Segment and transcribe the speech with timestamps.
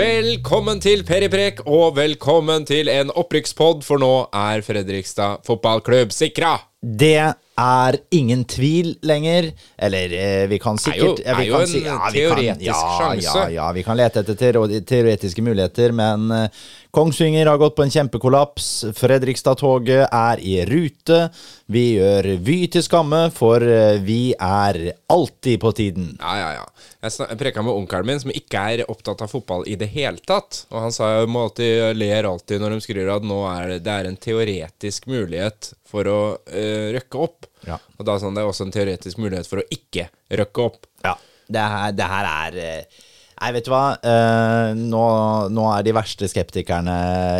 [0.00, 6.54] Velkommen til Periprek, og velkommen til en opprykkspod, for nå er Fredrikstad fotballklubb sikra!
[6.80, 9.50] Det er ingen tvil lenger.
[9.78, 12.66] Eller eh, vi kan sikkert Er jo- er jo kan en si- ja, vi teoretisk
[12.70, 13.38] ja, sjanse.
[13.44, 14.52] Ja, ja, vi kan lete etter
[14.88, 16.48] teoretiske muligheter, men eh,
[16.90, 18.70] Kongsvinger har gått på en kjempekollaps.
[18.98, 21.20] Fredrikstad-toget er i rute.
[21.70, 24.78] Vi gjør Vy til skamme, for eh, vi er
[25.10, 26.08] alltid på tiden.
[26.18, 26.64] Ja, ja, ja.
[27.04, 29.88] Jeg, snak- jeg preka med onkelen min, som ikke er opptatt av fotball i det
[29.94, 30.64] hele tatt.
[30.72, 33.94] Og han sa må alltid ler alltid når de skriver at nå er det, det
[34.00, 36.18] er en teoretisk mulighet for å
[36.50, 37.46] eh, røkke opp.
[37.66, 37.76] Ja.
[37.98, 40.08] Og da sånn, det er også en teoretisk mulighet for å ikke
[40.40, 40.88] røkke opp.
[41.04, 41.16] Ja.
[41.50, 43.00] Det her, det her er eh,
[43.40, 43.84] Nei, vet du hva.
[44.04, 45.04] Eh, nå,
[45.48, 46.96] nå er de verste skeptikerne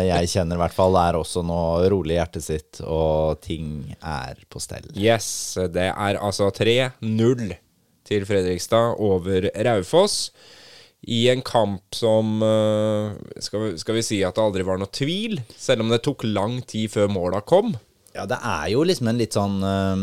[0.07, 1.57] jeg kjenner, i hvert fall, er også nå
[1.93, 4.87] rolig i hjertet sitt, og ting er på stell.
[4.97, 5.27] Yes,
[5.69, 7.53] det er altså 3-0
[8.09, 10.31] til Fredrikstad over Raufoss.
[11.05, 14.89] I en kamp som eh, skal, vi, skal vi si at det aldri var noe
[14.89, 17.75] tvil, selv om det tok lang tid før måla kom.
[18.15, 20.01] Ja, det er jo liksom en litt sånn eh,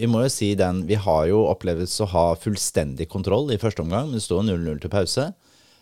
[0.00, 3.84] Vi må jo si den Vi har jo opplevd å ha fullstendig kontroll i første
[3.84, 5.28] omgang, men det står 0-0 til pause.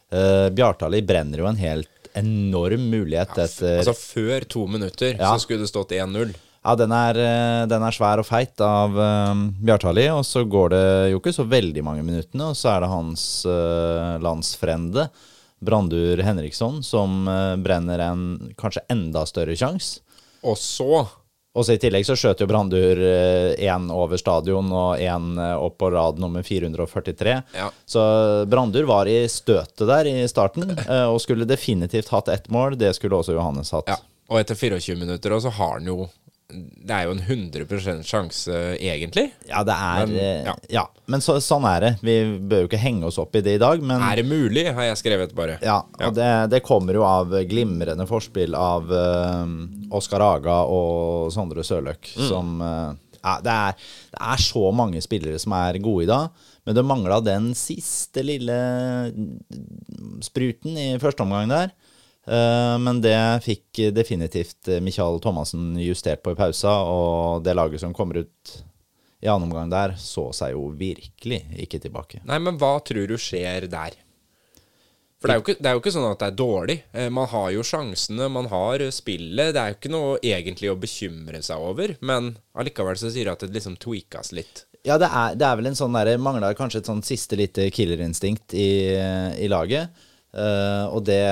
[0.07, 5.33] Uh, Bjartali brenner jo en helt enorm mulighet etter Altså Før to minutter Ja.
[5.35, 6.35] så skulle det stått 1-0.
[6.67, 10.73] Ja, den er, eh, den er svær og feit av uh, Bjartali, og så går
[10.73, 15.07] det jo ikke så veldig mange minuttene, og så er det hans uh, landsfrende,
[15.63, 18.25] Brandur Henriksson, som uh, brenner en
[18.59, 20.03] kanskje enda større sjanse.
[20.43, 21.07] Og så
[21.57, 25.89] Og så I tillegg så skjøt jo Brandur én over stadion og én opp på
[25.95, 27.37] rad nummer 443.
[27.57, 27.71] Ja.
[27.89, 28.03] Så
[28.53, 32.77] Brandur var i støtet der i starten, eh, og skulle definitivt hatt ett mål.
[32.79, 33.89] Det skulle også Johannes hatt.
[33.89, 33.99] Ja.
[34.29, 36.09] Og etter 24 minutter og så har han jo
[36.49, 39.25] Det er jo en 100% sjanse, egentlig.
[39.49, 40.53] Ja, det er Men, eh, ja.
[40.71, 40.85] ja.
[41.11, 41.91] Men så, sånn er det.
[42.07, 44.63] Vi bør jo ikke henge oss opp i det i dag, men Er det mulig,
[44.75, 45.57] har jeg skrevet bare.
[45.63, 49.43] ja, og det, det kommer jo av glimrende forspill av uh,
[49.99, 52.29] Oskar Aga og Sondre Sørløk, Mm.
[52.31, 52.95] som uh,
[53.27, 53.73] ja, det, er,
[54.15, 56.31] det er så mange spillere som er gode i dag,
[56.67, 58.55] men det mangla den siste lille
[60.23, 61.75] spruten i første omgang der.
[62.27, 67.95] Eh, men det fikk definitivt Michael Thomassen justert på i pausa, og det laget som
[67.95, 68.57] kommer ut
[69.25, 72.21] i annen omgang der, så seg jo virkelig ikke tilbake.
[72.29, 73.95] Nei, men hva tror du skjer der?
[75.17, 76.75] For det er, jo ikke, det er jo ikke sånn at det er dårlig.
[76.93, 79.55] Eh, Man har jo sjansene, man har spillet.
[79.57, 81.95] Det er jo ikke noe egentlig å bekymre seg over.
[82.05, 84.67] Men allikevel så sier du at det liksom tweakas litt.
[84.87, 87.71] Ja, det er, det er vel en sånn der Mangla kanskje et sånn siste lite
[87.75, 88.69] killerinstinkt i,
[89.41, 89.89] i laget.
[90.37, 91.25] uh, og det,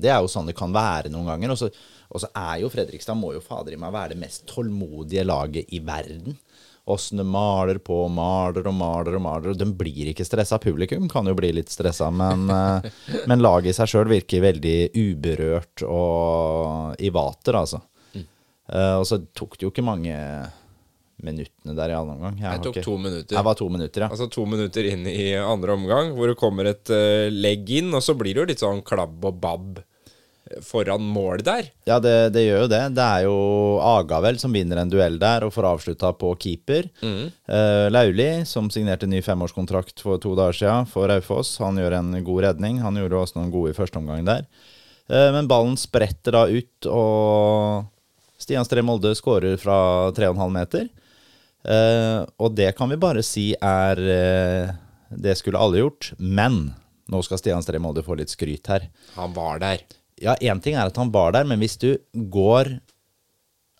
[0.00, 1.54] det er jo sånn det kan være noen ganger.
[1.54, 1.70] Og så,
[2.10, 5.72] og så er jo Fredrikstad må jo fader i meg være det mest tålmodige laget
[5.74, 6.38] i verden.
[6.86, 9.50] Åssen de maler på maler og maler og maler.
[9.52, 10.60] Og de blir ikke stressa.
[10.62, 12.90] Publikum kan jo bli litt stressa, men, eh,
[13.26, 17.82] men laget i seg sjøl virker veldig uberørt og i vater, altså.
[18.16, 20.14] Eh, og så tok det jo ikke mange
[21.26, 22.38] minuttene der i annen omgang.
[22.40, 23.36] Jeg jeg tok ikke- to minutter.
[23.36, 24.08] Jeg var to minutter, ja.
[24.14, 28.02] Altså to minutter inn i andre omgang, hvor det kommer et uh, legg inn, og
[28.06, 29.84] så blir det jo litt sånn klabb og babb
[30.62, 31.66] foran mål der.
[31.88, 32.82] Ja, det, det gjør jo det.
[32.94, 33.36] Det er jo
[33.82, 36.86] Agavel som vinner en duell der og får avslutta på keeper.
[37.02, 42.14] Eh, Lauli, som signerte ny femårskontrakt for to dager siden for Raufoss, han gjør en
[42.26, 42.78] god redning.
[42.84, 44.46] Han gjorde også noen gode i første omgang der.
[45.10, 47.90] Uh, men ballen spretter da ut, og
[48.42, 50.88] Stian Stree Molde skårer fra 3,5 meter.
[51.66, 54.68] Eh, og det kan vi bare si er eh,
[55.10, 56.68] Det skulle alle gjort, men
[57.10, 58.86] nå skal Stian Stree Molde få litt skryt her.
[59.16, 59.82] Han var der.
[60.22, 61.90] Ja, én ting er at han var der, men hvis du
[62.32, 62.70] går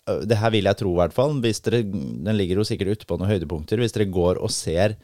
[0.07, 1.33] ø, Det her vil jeg tro, i hvert fall.
[1.43, 3.81] Hvis dere, den ligger jo sikkert ute på noen høydepunkter.
[3.81, 4.95] Hvis dere går og ser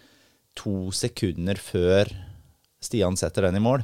[0.56, 2.12] to sekunder før
[2.84, 3.84] Stian setter den i mål,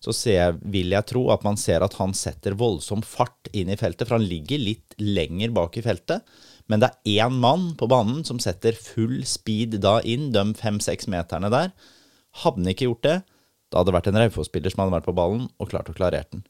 [0.00, 3.76] så ser, vil jeg tro at man ser at han setter voldsom fart inn i
[3.76, 6.24] feltet, for han ligger litt lenger bak i feltet.
[6.72, 11.10] Men det er én mann på banen som setter full speed da inn, de fem-seks
[11.12, 11.74] meterne der.
[12.44, 13.16] Hadde han ikke gjort det,
[13.68, 16.32] da hadde det vært en Raufoss-spiller som hadde vært på ballen og klart å klarert
[16.32, 16.46] den.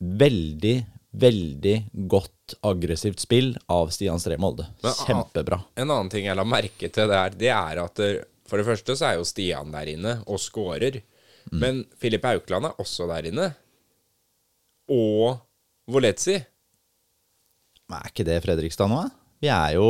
[0.00, 0.74] Veldig,
[1.22, 1.76] veldig
[2.10, 4.66] godt aggressivt spill av Stian Stree Molde.
[4.82, 5.60] Kjempebra.
[5.78, 8.02] En annen ting jeg la merke til der, det er at
[8.50, 10.98] for det første så er jo Stian der inne og scorer.
[11.52, 13.48] Men Filip Aukland er også der inne.
[14.90, 15.38] Og
[15.90, 16.36] Voletzi.
[17.90, 19.16] Men er ikke det Fredrikstad nå, da?
[19.40, 19.86] Vi er jo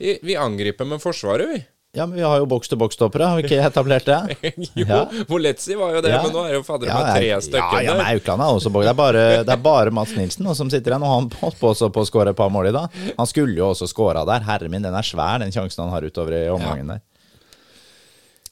[0.00, 1.60] Vi, vi angriper med forsvaret, vi.
[1.92, 4.36] Ja, men vi har jo boks-til-boks-stoppere, har vi ikke etablert det?
[4.78, 5.00] jo, Ja.
[5.26, 6.20] Voletzi var jo det, Ja.
[6.22, 8.04] men nå er det jo fader Ja, meg tre ja, stykker ja, men.
[8.14, 8.86] Aukland er også boks.
[8.86, 11.58] Det er bare, det er bare Mats Nilsen nå som sitter igjen, og han holdt
[11.58, 12.94] på også på å skåre et par mål i dag.
[13.18, 14.46] Han skulle jo også skåra der.
[14.46, 17.02] Herre min, den er svær, den sjansen han har utover i omgangen der.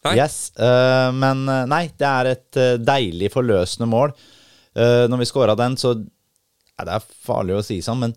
[0.09, 0.19] Nei.
[0.21, 4.15] Yes, Uh, men eh, nei, det er et eh, deilig forløsende mål.
[4.77, 8.15] Uh, når vi scora den, så ja, Det er farlig å si sånn, men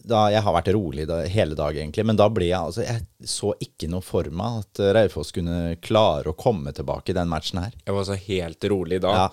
[0.00, 2.06] da, jeg har vært rolig da, hele dag, egentlig.
[2.08, 6.32] Men da ble jeg altså Jeg så ikke noe for meg at Raufoss kunne klare
[6.32, 7.74] å komme tilbake i den matchen her.
[7.84, 9.12] Jeg var så helt rolig da.
[9.16, 9.26] Ja.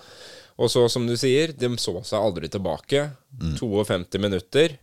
[0.58, 3.06] Og så, som du sier, de så seg aldri tilbake.
[3.38, 3.54] Mm.
[3.56, 4.76] 52 minutter,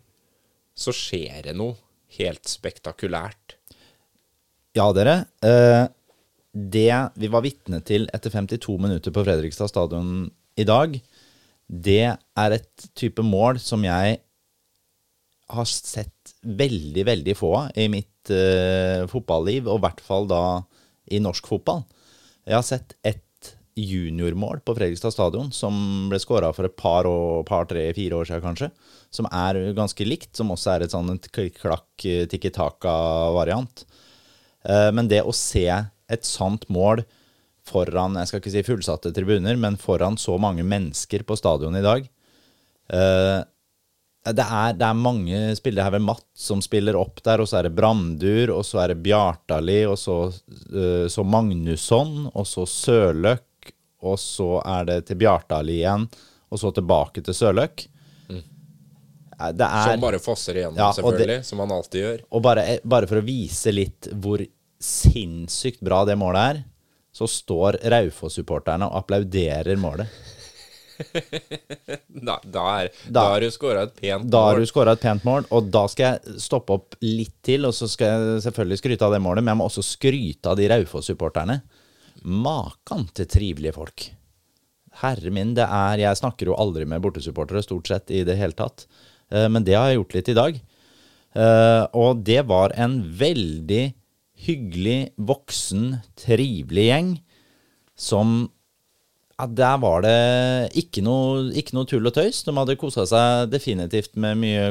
[0.74, 1.78] så skjer det noe
[2.18, 3.58] helt spektakulært.
[4.76, 5.26] Ja, dere.
[5.44, 5.86] Eh,
[6.56, 10.96] det vi var vitne til etter 52 minutter på Fredrikstad stadion i dag,
[11.68, 14.22] det er et type mål som jeg
[15.52, 20.42] har sett veldig, veldig få av i mitt uh, fotballiv, og i hvert fall da
[21.14, 21.84] i norsk fotball.
[22.48, 23.22] Jeg har sett ett
[23.76, 25.76] juniormål på Fredrikstad stadion som
[26.10, 28.70] ble skåra for et par, år, par, tre, fire år siden kanskje,
[29.14, 33.84] som er ganske likt, som også er et sånn klikk-klakk, eh, tikki taka-variant.
[34.64, 35.68] Uh, Men det å se
[36.12, 37.04] et sant mål
[37.66, 41.82] foran jeg skal ikke si fullsatte tribuner, men foran så mange mennesker på stadion i
[41.86, 42.06] dag
[42.94, 43.42] eh,
[44.26, 45.92] det er, det er mange spillere.
[45.94, 48.88] Det er Matt som spiller opp der, og så er det Brandur, og så er
[48.96, 50.16] det Bjartali, og så,
[50.74, 53.70] eh, så Magnusson, og så Sørløk,
[54.02, 56.08] og så er det til Bjartali igjen,
[56.50, 57.86] og så tilbake til Sørløk.
[58.32, 58.42] Eh,
[59.54, 61.28] Det er Som bare fosser igjennom, Ja, selvfølgelig.
[61.28, 61.46] det-.
[61.46, 62.22] Som han alltid gjør.
[62.32, 64.42] Og bare, bare for å vise litt hvor
[64.86, 66.64] sinnssykt bra det målet er,
[67.16, 70.08] så står Raufoss-supporterne og applauderer målet.
[72.26, 72.38] Da,
[72.80, 73.12] er, da.
[73.12, 74.30] Da- har du skåra et pent mål.
[74.32, 77.66] Da har du skåra et pent mål, og da skal jeg stoppe opp litt til,
[77.68, 80.56] og så skal jeg selvfølgelig skryte av det målet, men jeg må også skryte av
[80.60, 81.58] de Raufoss-supporterne.
[82.24, 84.06] Makan til trivelige folk.
[85.02, 88.56] Herre min, det er Jeg snakker jo aldri med bortesupportere, stort sett, i det hele
[88.56, 88.86] tatt.
[89.32, 90.62] Eh, Men det har jeg gjort litt i dag.
[91.36, 93.84] Eh, Og det var en veldig
[94.46, 97.16] hyggelig, voksen, trivelig gjeng
[97.96, 98.50] som
[99.36, 100.18] ja, Der var det
[100.80, 102.44] ikke noe, ikke noe tull og tøys.
[102.48, 104.70] De hadde kosa seg definitivt med mye,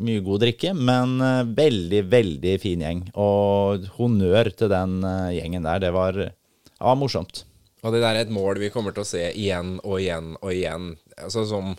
[0.00, 3.02] mye god drikke, men eh, veldig, veldig fin gjeng.
[3.20, 5.82] Og honnør til den eh, gjengen der.
[5.84, 7.44] Det var, ja, morsomt.
[7.84, 10.54] Og det der er et mål vi kommer til å se igjen og igjen og
[10.54, 10.94] igjen.
[11.20, 11.74] Altså som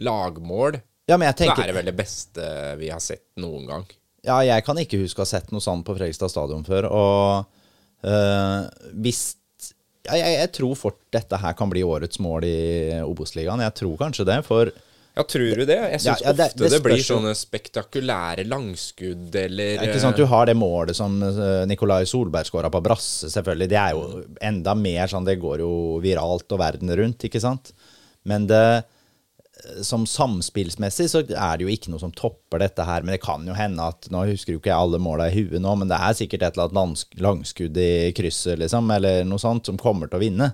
[0.00, 0.80] lagmål.
[1.10, 2.48] Ja, men jeg Så tenker er det vel det beste
[2.80, 3.84] vi har sett noen gang.
[4.24, 6.88] Ja, jeg kan ikke huske å ha sett noe sånt på Fredrikstad stadion før.
[6.88, 9.34] Og øh, hvis
[10.04, 12.56] ja, jeg, jeg tror fort dette her kan bli årets mål i
[13.04, 13.62] Obos-ligaen.
[13.64, 14.72] Jeg tror kanskje det, for
[15.14, 15.78] Ja, tror du det?
[15.78, 20.18] Jeg syns Ja, ja, ofte det, det blir sånne spektakulære langskudd eller er ikke at
[20.18, 23.70] du har det målet som øh, Nikolai Solberg skåra på brasse, selvfølgelig.
[23.72, 25.72] Det er jo enda mer sånn, det går jo
[26.04, 27.72] viralt og verden rundt, ikke sant?
[28.28, 28.64] Men det
[29.82, 33.04] som samspillsmessig så er det jo ikke noe som topper dette her.
[33.04, 35.62] Men det kan jo hende at Nå husker jo ikke jeg alle måla i huet
[35.62, 39.42] nå, men det er sikkert et eller annet langsk langskudd i krysset, liksom, eller noe
[39.42, 40.50] sånt, som kommer til å vinne.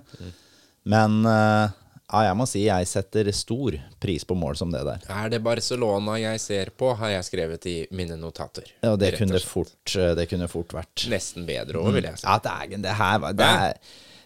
[0.91, 1.69] Men uh,
[2.11, 5.03] ja, jeg må si jeg setter stor pris på mål som det der.
[5.15, 8.67] Er det Barcelona jeg ser på, har jeg skrevet i mine notater.
[8.83, 11.05] Ja, det kunne fort, eh, det kunne fort vært.
[11.11, 12.27] Nesten bedre òg, vil jeg si.
[12.27, 13.79] Ja, dægen, det her det er,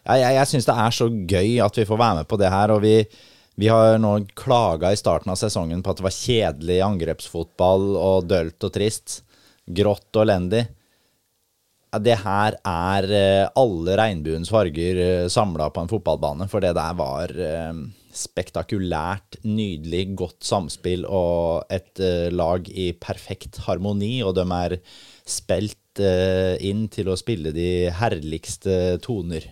[0.06, 2.50] ja, Jeg, jeg syns det er så gøy at vi får være med på det
[2.54, 2.74] her.
[2.74, 2.96] Og vi,
[3.56, 8.28] vi har nå klaga i starten av sesongen på at det var kjedelig angrepsfotball og
[8.30, 9.22] dølt og trist.
[9.66, 10.66] Grått og elendig.
[12.06, 17.32] Det her er eh, alle regnbuens farger samla på en fotballbane, for det der var
[17.32, 17.72] eh,
[18.16, 24.78] spektakulært, nydelig, godt samspill og et eh, lag i perfekt harmoni, og de er
[25.28, 29.50] spilt eh, inn til å spille de herligste toner.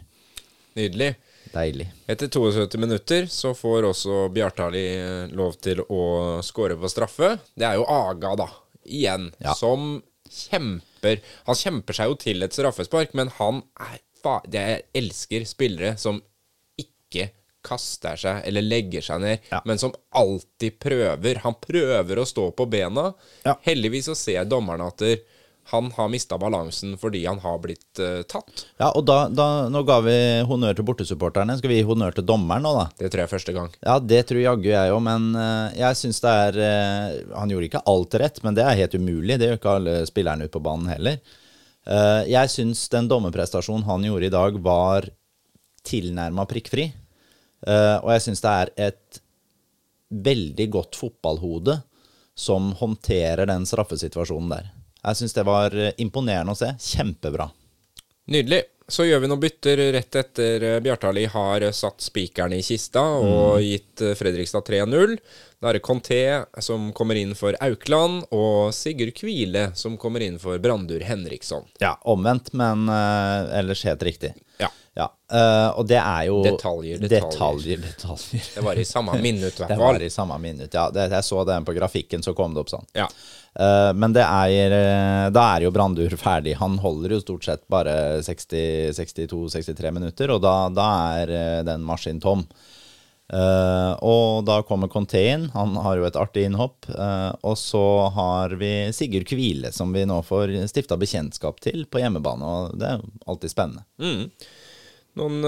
[0.80, 1.14] Nydelig.
[1.54, 1.86] Deilig.
[2.10, 6.02] Etter 72 minutter så får også Bjartali eh, lov til å
[6.46, 7.36] score på straffe.
[7.54, 8.48] Det er jo Aga, da,
[8.90, 9.54] igjen, Ja.
[9.54, 10.02] som
[10.34, 14.00] kjemper Han kjemper seg jo til et straffespark, men han er
[14.50, 16.22] Jeg elsker spillere som
[16.80, 17.30] ikke
[17.64, 19.62] kaster seg eller legger seg ned, Ja.
[19.66, 21.38] men som alltid prøver.
[21.44, 23.14] Han prøver å stå på bena.
[23.46, 23.56] Ja.
[23.64, 25.18] Heldigvis så ser dommerne at der,
[25.72, 28.66] han har mista balansen fordi han har blitt uh, tatt.
[28.82, 30.16] Ja, og da, da, nå ga vi
[30.48, 31.56] honnør til bortesupporterne.
[31.60, 32.86] Skal vi gi honnør til dommeren nå, da?
[33.00, 33.72] Det tror jeg er første gang.
[33.80, 37.70] Ja, det tror jaggu jeg òg, men uh, jeg syns det er uh, Han gjorde
[37.70, 39.40] ikke alt rett, men det er helt umulig.
[39.40, 41.40] Det gjør ikke alle spillerne ute på banen heller.
[41.84, 45.10] Jeg syns den dommerprestasjonen han gjorde i dag, var
[45.84, 46.86] tilnærma prikkfri.
[47.68, 49.20] Og jeg syns det er et
[50.08, 51.76] veldig godt fotballhode
[52.40, 54.72] som håndterer den straffesituasjonen der.
[55.04, 56.72] Jeg syns det var eh, imponerende å se.
[56.80, 57.50] Kjempebra.
[58.32, 58.64] Nydelig.
[58.88, 63.64] Så gjør vi noen bytter rett etter eh, Bjartali har satt spikeren i kista og
[63.64, 65.16] gitt eh, Fredrikstad 3-0.
[65.64, 66.22] Da er det Conté
[66.64, 71.70] som kommer inn for Aukland, og Sigurd Kvile som kommer inn for Brandur Henriksson.
[71.80, 74.34] Ja, omvendt, men uh, ellers helt riktig.
[74.60, 74.72] Ja.
[74.94, 77.32] Ja, Uh, og det er jo Detaljer, detaljer.
[77.32, 78.50] Detaljer, detaljer.
[78.54, 80.84] Det var i samme minutt, i Det var i samme minutt, ja.
[80.94, 82.86] Det, jeg så den på grafikken, så kom det opp sånn.
[82.94, 83.08] Ja.
[83.54, 86.56] Eh, men det er eh, Da er jo Brandur ferdig.
[86.62, 90.88] Han holder jo stort sett bare 60-62-63 minutter, og da, da
[91.20, 92.48] er eh, den maskinen tom.
[93.34, 95.48] Og da kommer Conté inn.
[95.56, 96.86] Han har jo et artig innhopp.
[97.42, 97.82] og så
[98.14, 102.44] har vi Sigurd Kvile, som vi nå får stifta bekjentskap til på hjemmebane.
[102.46, 103.88] Og det er alltid spennende.
[103.98, 104.28] Mm.
[105.18, 105.40] Noen,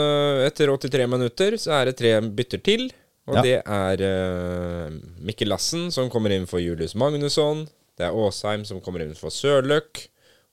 [0.47, 2.87] etter 83 minutter så er det tre bytter til.
[3.27, 3.43] Og Ja.
[3.43, 7.67] det er Mikkel Lassen som kommer inn for Julius Magnusson.
[7.95, 10.05] Det er Aasheim som kommer inn for Sørløk.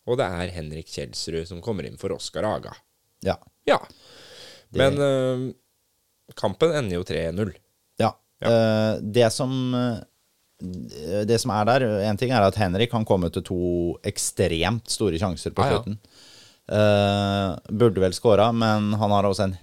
[0.06, 2.72] Og det er Henrik Kjelsrud som kommer inn for Oskar Aga.
[3.22, 3.36] Ja.
[3.68, 3.78] Ja.
[4.74, 5.42] Men eh,
[6.38, 7.52] kampen ender jo 3-0.
[8.02, 8.12] Ja.
[8.42, 10.00] Eh, det som eh,
[11.28, 13.58] Det som er der En ting er at Henrik han kom ut til to
[14.06, 15.76] ekstremt store sjanser på Ah, ja.
[15.78, 15.98] slutten.
[16.72, 19.56] Eh, burde vel skåra, men han har også en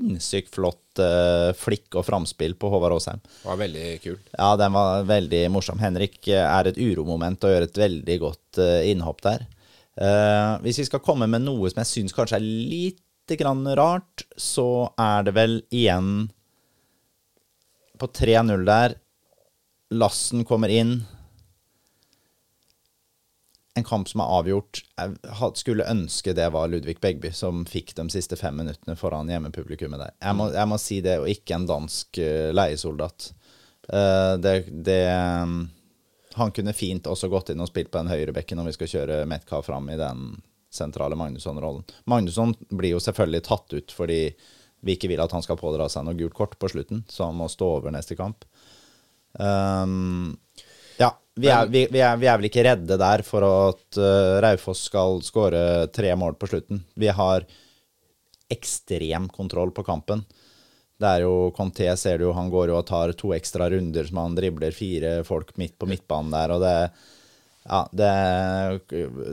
[0.00, 3.20] sinnssykt flott uh, flikk og framspill på Håvard Aasheim.
[3.44, 4.18] Var veldig kul.
[4.32, 5.80] Ja, den var veldig morsom.
[5.82, 9.46] Henrik eh, er et uromoment og gjør et veldig godt uh, innhopp der.
[10.00, 14.24] Uh, hvis vi skal komme med noe som jeg syns kanskje er lite grann rart,
[14.36, 16.30] så er det vel igjen
[18.00, 18.96] på 3-0 der.
[19.90, 21.00] Lassen kommer inn.
[23.80, 24.82] En kamp som er avgjort.
[25.00, 30.02] Jeg skulle ønske det var Ludvig Begby som fikk de siste fem minuttene foran hjemmepublikummet
[30.02, 30.14] der.
[30.20, 33.30] Jeg må, jeg må si det, og ikke en dansk eh, leiesoldat.
[33.88, 35.00] Eh, det, det
[35.42, 35.62] um,
[36.36, 39.20] Han kunne fint også gått inn og spilt på den høyrebekken når vi skal kjøre
[39.30, 40.28] Metka fram i den
[40.70, 41.82] sentrale Magnusson-rollen.
[42.04, 44.20] Magnusson blir jo selvfølgelig tatt ut fordi
[44.86, 47.36] vi ikke vil at han skal pådra seg noe gult kort på slutten, så han
[47.36, 48.46] må stå over neste kamp.
[49.34, 50.38] Um,
[51.00, 54.40] ja, vi er, vi, vi, er, vi er vel ikke redde der for at uh,
[54.44, 55.62] Raufoss skal skåre
[55.94, 56.82] tre mål på slutten.
[57.00, 57.46] Vi har
[58.50, 60.24] ekstrem kontroll på kampen.
[61.00, 64.20] Det er jo Conté, ser du han går jo og tar to ekstra runder som
[64.20, 66.76] han dribler fire folk midt på midtbanen der, og det
[67.70, 68.10] ja, det,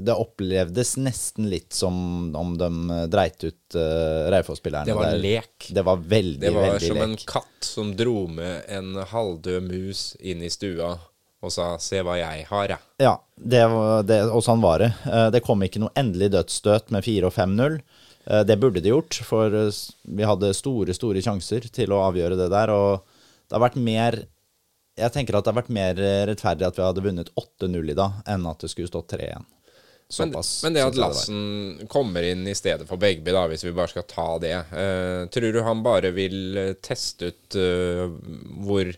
[0.03, 2.69] det opplevdes nesten litt som om de
[3.07, 4.85] dreit ut uh, Raufoss-spillerne.
[4.87, 5.21] Det var der.
[5.23, 5.69] lek.
[5.71, 6.65] Det var veldig, veldig lek.
[6.67, 7.05] Det var som lek.
[7.07, 10.97] en katt som dro med en halvdød mus inn i stua
[11.41, 12.79] og sa 'se hva jeg har', jeg.
[12.99, 14.93] Ja, det var, det, og sånn var det.
[15.05, 17.81] Eh, Det kom ikke noe endelig dødsstøt med 4 og 5-0.
[18.27, 19.71] Eh, Det burde det gjort, for eh,
[20.03, 22.69] vi hadde store, store sjanser til å avgjøre det der.
[22.69, 23.03] Og
[23.49, 24.27] det har vært mer
[24.97, 25.93] Jeg tenker at det har vært mer
[26.25, 29.45] rettferdig at vi hadde vunnet 8-0 i dag, enn at det skulle stått 3-1.
[30.17, 30.63] Men, Såpass.
[30.63, 33.91] men det at Lassen det kommer inn i stedet for Begby, da, hvis vi bare
[33.91, 38.07] skal ta det uh, Tror du han bare vil teste ut uh,
[38.65, 38.89] hvor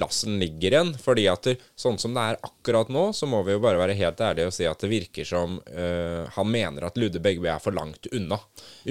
[0.00, 0.92] Lassen ligger igjen?
[1.00, 3.96] Fordi at det, sånn som det er akkurat nå, så må vi jo bare være
[3.98, 7.62] helt ærlige og si at det virker som uh, han mener at Ludde Begby er
[7.62, 8.38] for langt unna.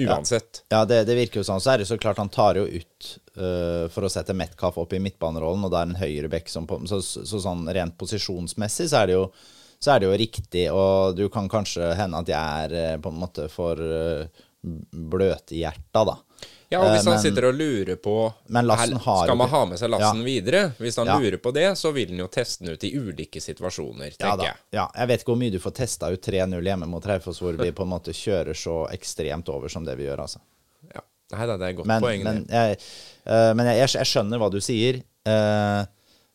[0.06, 0.64] Uansett.
[0.72, 1.62] Ja, det, det virker jo sånn.
[1.64, 4.96] Så er det så klart han tar jo ut uh, for å sette Metcalf opp
[4.96, 8.88] i midtbanerollen, og det er en høyreback som på så, så, så sånn rent posisjonsmessig
[8.90, 9.28] så er det jo
[9.84, 13.10] så er det jo riktig, og du kan kanskje hende at jeg er øh, på
[13.10, 13.80] en måte for
[14.64, 16.14] bløthjerta, da.
[16.70, 19.48] Ja, og hvis Eh, han men- sitter og lurer på Men her- har Skal man
[19.48, 20.24] ha med seg Lassen Ja.
[20.24, 20.72] videre?
[20.78, 21.18] Hvis han Ja.
[21.18, 24.54] lurer på det, så vil han jo teste den ut i ulike situasjoner, tenker jeg.
[24.72, 27.56] ja, jeg vet ikke hvor mye du får testa ut 3-0 hjemme mot Raufoss, hvor
[27.56, 30.38] vi på en måte kjører så ekstremt over som det vi gjør, altså.
[30.94, 31.00] Ja.
[31.36, 32.22] Nei da, det er et godt Men, poeng.
[32.24, 32.78] men, jeg,
[33.26, 35.02] uh, men jeg, jeg, skjønner hva du sier.
[35.26, 35.84] Uh,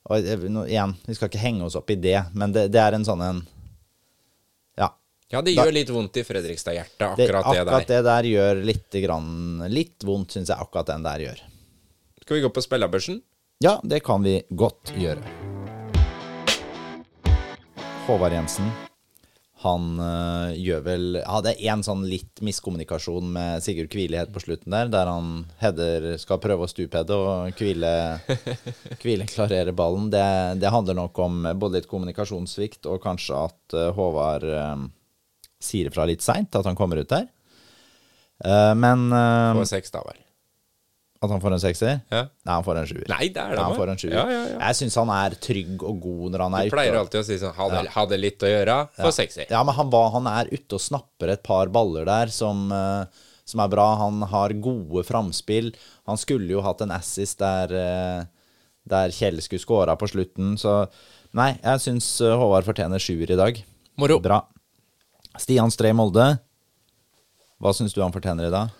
[0.09, 0.23] og
[0.67, 3.21] igjen, vi skal ikke henge oss opp i det, men det, det er en sånn
[3.21, 3.47] en
[5.29, 5.41] Ja.
[5.41, 8.63] det det da- gjør litt vondt i Fredrikstad-hjertet, akkurat Det, det, akkurat det der gjør
[8.65, 11.43] litt, grann, litt vondt, syns jeg akkurat den der gjør.
[12.23, 13.21] Skal vi gå på spillerbørsen?
[13.61, 15.21] Ja, det kan vi godt gjøre.
[18.07, 18.71] Håvard Jensen,
[19.61, 24.71] han øh, gjør vel Hadde én sånn litt miskommunikasjon med Sigurd Kvile helt på slutten
[24.73, 27.91] der, der han header skal prøve å stupheade, og Kvile,
[29.03, 30.09] Kvile klarere ballen.
[30.09, 30.25] Det,
[30.63, 34.87] det handler nok om både litt kommunikasjonssvikt og kanskje at øh, Håvard øh,
[35.59, 37.27] sier ifra litt seint, at han kommer ut der.
[38.39, 40.19] Uh, men Får På seks, da vel.
[41.19, 41.97] At han får en sekser?
[42.07, 42.21] Ja.
[42.47, 43.07] Nei, han får en sjuer.
[43.11, 43.59] Nei, det er det.
[43.59, 43.89] Ja, han får.
[44.07, 44.43] Ja, ja.
[44.55, 47.01] Jeg syns han er trygg og god når han er Du pleier ute.
[47.01, 49.49] alltid å si sånn Hadde, hadde litt å gjøre, få sekser.
[49.51, 53.63] Ja, men han, han er ute og snapper et par baller der som, eh, som
[53.65, 53.89] er bra.
[53.99, 55.73] Han har gode framspill.
[56.07, 57.75] Han skulle jo hatt en assist der,
[58.87, 60.85] der Kjell skulle scora på slutten, så
[61.35, 63.59] Nei, jeg syns Håvard fortjener sjuer i dag.
[64.01, 64.15] Moro.
[64.23, 64.39] Bra.
[65.37, 66.25] Stian Stree Molde.
[67.59, 68.73] Hva syns du han fortjener i dag?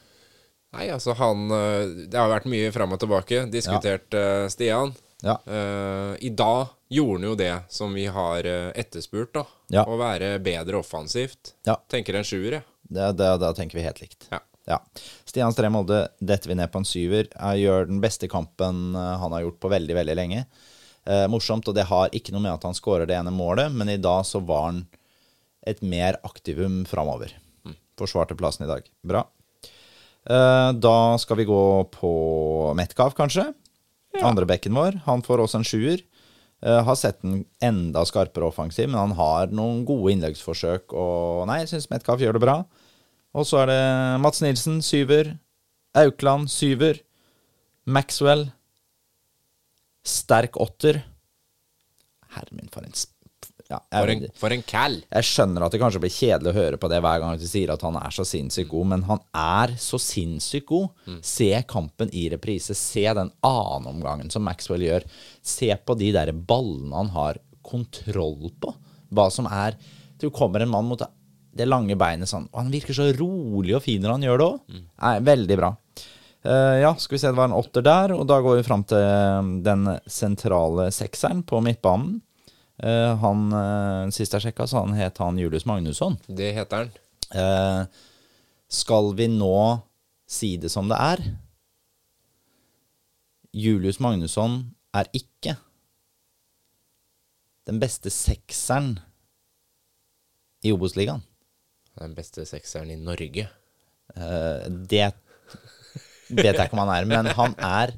[0.77, 3.45] Nei, altså han øh, Det har vært mye fram og tilbake.
[3.51, 4.93] Diskutert øh, Stian.
[5.19, 5.35] Ja.
[5.43, 9.43] Uh, I dag gjorde han jo det som vi har etterspurt, da.
[9.75, 9.83] Ja.
[9.83, 11.57] Å være bedre offensivt.
[11.67, 11.75] Ja.
[11.91, 12.65] Tenker en sjuer, jeg.
[12.89, 14.29] Det, det, da tenker vi helt likt.
[14.31, 14.39] Ja.
[14.69, 14.77] Ja.
[15.25, 17.29] Stian Stree Molde detter vi ned på en syver.
[17.33, 20.43] Jeg gjør den beste kampen eh, han har gjort på veldig, veldig lenge.
[21.09, 23.89] Uh, morsomt, og det har ikke noe med at han skårer det ene målet, men
[23.89, 24.83] i dag så var han
[25.71, 27.33] et mer aktivum framover.
[27.99, 28.85] Forsvarte plassen i dag.
[29.05, 29.25] Bra.
[30.29, 31.63] Eh, da skal vi gå
[31.95, 32.11] på
[32.77, 33.49] Metcalf, kanskje.
[34.25, 35.01] Andre bekken vår.
[35.05, 36.03] Han får også en sjuer.
[36.61, 40.91] Eh, har sett den enda skarpere offensiv, men han har noen gode innleggsforsøk.
[40.91, 42.57] Og nei, jeg syns Metcalf gjør det bra.
[43.37, 43.83] Og så er det
[44.23, 45.37] Mats Nilsen, syver.
[45.97, 46.99] Aukland, syver.
[47.85, 48.49] Maxwell.
[50.05, 51.03] Sterk åtter.
[52.35, 53.13] Herre min, for en sp...
[53.69, 54.95] Ja, For en, for en cal.
[55.13, 57.69] jeg skjønner at det kanskje blir kjedelig å høre på det hver gang du sier
[57.69, 60.87] at han er så sinnssykt god, men han er så sinnssykt god.
[61.21, 62.73] Se kampen i reprise.
[62.73, 65.05] Se den annenomgangen som Maxwell gjør.
[65.45, 68.73] Se på de der ballene han har kontroll på.
[69.13, 69.77] Hva som er
[70.19, 73.81] Du kommer en mann mot det lange beinet sånn, og han virker så rolig og
[73.85, 74.81] fin når han gjør det òg.
[75.29, 75.69] Veldig bra.
[76.45, 78.83] Uh, ja, skal vi se, det var en åtter der, og da går vi fram
[78.87, 82.19] til den sentrale sekseren på midtbanen.
[82.79, 86.17] Eh, han, uh, Sist jeg sjekka, så han het han Julius Magnusson.
[86.27, 86.91] Det heter han.
[87.29, 87.83] Eh,
[88.69, 89.81] skal vi nå
[90.29, 91.23] si det som det er?
[93.53, 94.61] Julius Magnusson
[94.95, 95.55] er ikke
[97.69, 98.95] den beste sekseren
[100.65, 101.21] i Obos-ligaen.
[101.99, 103.45] Den beste sekseren i Norge.
[104.15, 105.09] Eh, det
[106.29, 107.93] vet jeg ikke om han er, men han er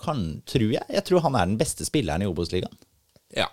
[0.00, 0.84] kan, Tror jeg.
[0.92, 2.74] Jeg tror han er den beste spilleren i Obos-ligaen.
[3.34, 3.48] Ja.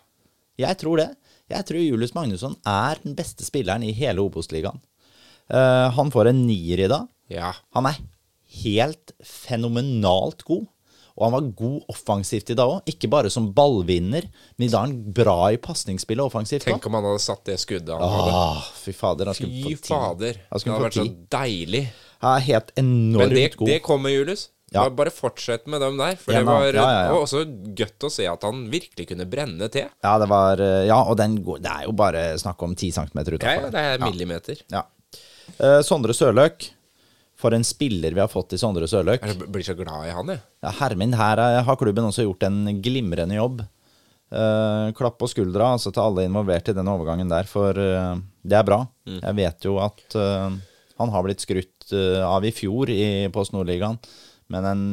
[0.60, 1.10] Jeg tror det.
[1.52, 4.80] Jeg tror Julius Magnusson er den beste spilleren i hele Obos-ligaen.
[5.52, 7.10] Uh, han får en nier i dag.
[7.34, 7.52] Ja.
[7.76, 7.98] Han er
[8.64, 10.70] helt fenomenalt god.
[11.14, 12.88] Og han var god offensivt i dag òg.
[12.90, 14.26] Ikke bare som ballvinner,
[14.58, 16.66] men i dag er han bra i pasningsspillet offensivt.
[16.66, 18.40] Tenk om han hadde satt det skuddet han hadde.
[18.40, 19.30] Åh, fy fader.
[19.30, 19.92] Han skulle fått ti.
[19.92, 20.42] fader.
[20.50, 21.06] Han Det hadde vært så
[21.38, 21.84] deilig.
[22.24, 23.70] Han er helt enormt Men det, god.
[23.70, 24.48] det kommer, Julius.
[24.74, 24.88] Ja.
[24.90, 26.16] Bare, fortsett med dem der.
[26.18, 27.44] For Ja, det var Ja, også
[27.78, 29.86] godt å se at han virkelig kunne brenne til.
[30.04, 33.20] Ja, det var eh, Ja, og den det er jo bare snakk om 10 cm
[33.22, 33.46] utafor.
[33.46, 34.64] ja, det er millimeter.
[34.74, 34.86] Ja.
[35.60, 36.72] Eh, Sondre Sørløk.
[37.44, 39.22] For en spiller vi har fått i Sondre Sørløk.
[39.28, 40.40] Jeg blir så glad i han, jeg.
[40.64, 43.66] Ja, Hermin, her er, har klubben også gjort en glimrende jobb.
[44.34, 48.58] Uh, klapp på skuldra altså, til alle involvert i den overgangen der, for uh, det
[48.58, 48.80] er bra.
[49.06, 51.92] Jeg vet jo at han har blitt skrutt
[52.24, 53.98] av i fjor i Post Nordligaen,
[54.54, 54.84] men en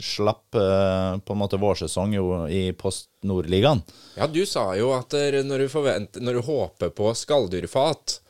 [0.00, 3.82] slapp eh, på en måte vårsesong jo i Post Nordligaen.
[4.16, 8.20] Ja, du sa jo at eh, når du, forventer, når du håper på skalldyrfat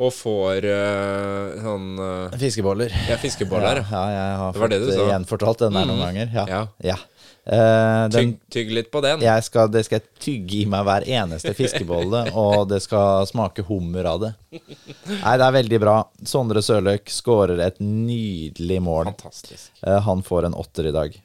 [0.00, 2.92] og får uh, sånn uh, Fiskeboller.
[3.04, 3.82] Ja, fiskeboller.
[3.84, 4.94] Ja, ja, jeg har Det fått det.
[4.96, 5.10] Mm.
[5.10, 6.30] gjenfortalt den der noen ganger.
[6.38, 6.62] Ja.
[6.80, 6.96] Ja.
[7.44, 9.22] Eh, den, Tygg, tygg litt på den.
[9.24, 13.64] jeg skal, det skal jeg tygge i meg hver eneste fiskebolle, og det skal smake
[13.68, 14.30] hummer av det.
[14.52, 15.96] Nei, det er veldig bra.
[16.28, 19.10] Sondre Sørløk skårer et nydelig mål.
[19.14, 19.72] Fantastisk.
[19.80, 21.18] Uh, han får en åtter i dag.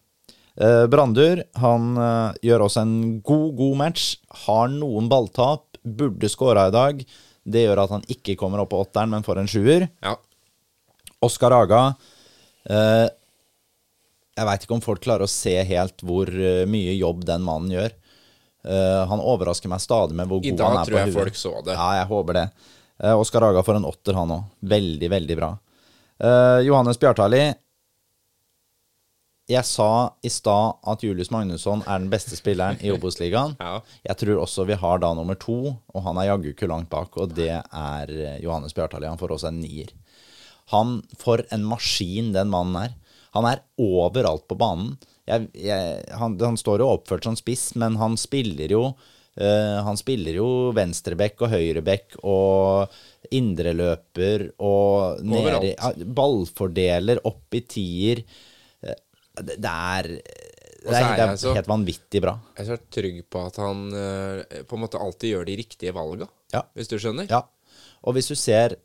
[0.56, 1.95] Uh, Brandur han
[2.39, 4.10] gjør også en god, god match.
[4.47, 5.67] Har noen balltap.
[5.86, 7.04] Burde skåra i dag.
[7.45, 9.86] Det gjør at han ikke kommer opp på åtteren, men får en sjuer.
[10.01, 10.15] Ja.
[11.25, 11.82] Oskar Aga
[12.69, 13.06] eh,
[14.35, 17.71] Jeg veit ikke om folk klarer å se helt hvor eh, mye jobb den mannen
[17.71, 17.93] gjør.
[18.65, 20.71] Uh, han overrasker meg stadig med hvor god han er på huet.
[20.73, 21.75] I dag tror jeg folk så det.
[21.77, 22.45] Ja, jeg håper det.
[22.97, 24.47] Uh, Oskar Aga får en åtter, han òg.
[24.73, 25.51] Veldig, veldig bra.
[26.17, 27.43] Uh, Johannes Bjartali.
[29.45, 29.89] Jeg sa
[30.25, 33.53] i stad at Julius Magnusson er den beste spilleren i Obos-ligaen.
[33.61, 33.77] Ja.
[34.09, 37.13] Jeg tror også vi har da nummer to, og han er jaggu ikke langt bak,
[37.21, 39.05] og det er Johannes Bjartali.
[39.05, 39.93] Han får også en nier.
[40.73, 42.97] Han, For en maskin den mannen er.
[43.35, 44.95] Han er overalt på banen.
[45.27, 49.97] Jeg, jeg, han, han står jo oppført som spiss, men han spiller jo uh, Han
[49.97, 52.93] spiller jo venstreback og høyreback og
[53.33, 56.05] indreløper og Overalt.
[56.15, 58.21] Ballfordeler, opp i tier.
[58.85, 58.99] Eh,
[59.35, 60.07] Det, det er
[60.85, 62.35] det er, det er så- helt vanvittig bra.
[62.55, 65.91] Jeg er så trygg på at han eh, på en måte alltid gjør de riktige
[65.97, 66.61] valga, Ja.
[66.77, 67.25] hvis du skjønner.
[67.27, 67.41] Ja.
[68.05, 68.75] Og hvis du ser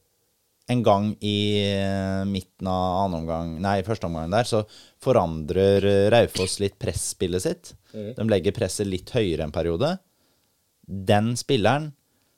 [0.71, 4.63] en gang i eh, midten av andre omgang, nei, første omgang der, så
[5.03, 7.73] forandrer Raufoss litt presspillet sitt.
[7.91, 9.97] De legger presset litt høyere en periode.
[10.87, 11.91] Den spilleren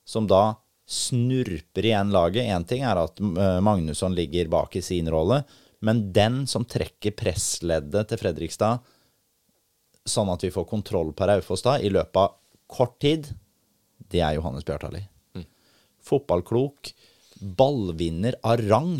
[0.08, 0.56] som da
[0.88, 5.42] snurper igjen laget Én ting er at eh, Magnusson ligger bak i sin rolle,
[5.82, 8.82] men den som trekker pressleddet til Fredrikstad
[10.08, 12.36] sånn at vi får kontroll på Raufoss da, i løpet av
[12.70, 13.28] kort tid,
[14.10, 15.04] det er Johannes Bjartali.
[16.02, 16.90] Fotballklok,
[17.42, 18.94] ballvinner av rang.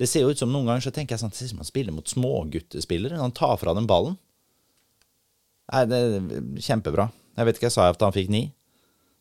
[0.00, 1.60] Det ser jo ut som noen ganger så tenker jeg sånn Det ser ut som
[1.62, 3.20] han spiller mot småguttespillere.
[3.20, 4.16] Han tar fra dem ballen.
[5.72, 7.08] Nei, det er kjempebra.
[7.38, 8.42] Jeg vet ikke, jeg sa at han fikk ni?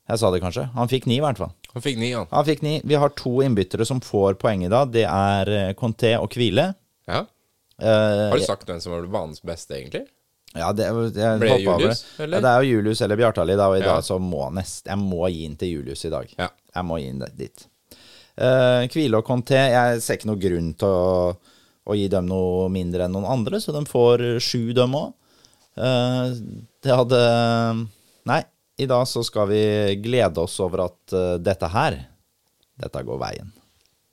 [0.10, 0.66] Jeg sa det kanskje.
[0.76, 1.54] Han fikk ni, i hvert fall.
[1.76, 2.26] Han fikk ni, ja.
[2.34, 2.74] Han fikk ni.
[2.84, 4.90] Vi har to innbyttere som får poeng i dag.
[4.92, 6.66] Det er eh, Conté og Hvile.
[7.08, 7.22] Ja.
[7.80, 10.08] Eh, Har du sagt hvem som var banens beste, egentlig?
[10.52, 10.84] ja, det,
[11.16, 11.86] jeg Ble det over.
[11.86, 12.36] Julius, eller?
[12.36, 13.94] Ja, det er jo Julius eller Bjartali, da, og i Ja.
[13.94, 16.34] dag så må nest, jeg må gi inn til Julius i dag.
[16.38, 16.50] Ja.
[16.76, 17.64] Jeg må gi inn dit.
[18.42, 21.34] Uh, Hvile og Conté, jeg ser ikke noen grunn til å,
[21.86, 25.12] å gi dem noe mindre enn noen andre, så de får sju, dem òg.
[26.82, 27.20] det hadde
[28.28, 28.42] Nei,
[28.82, 29.62] i dag så skal vi
[30.04, 31.96] glede oss over at eh, dette her,
[32.82, 33.50] dette går veien.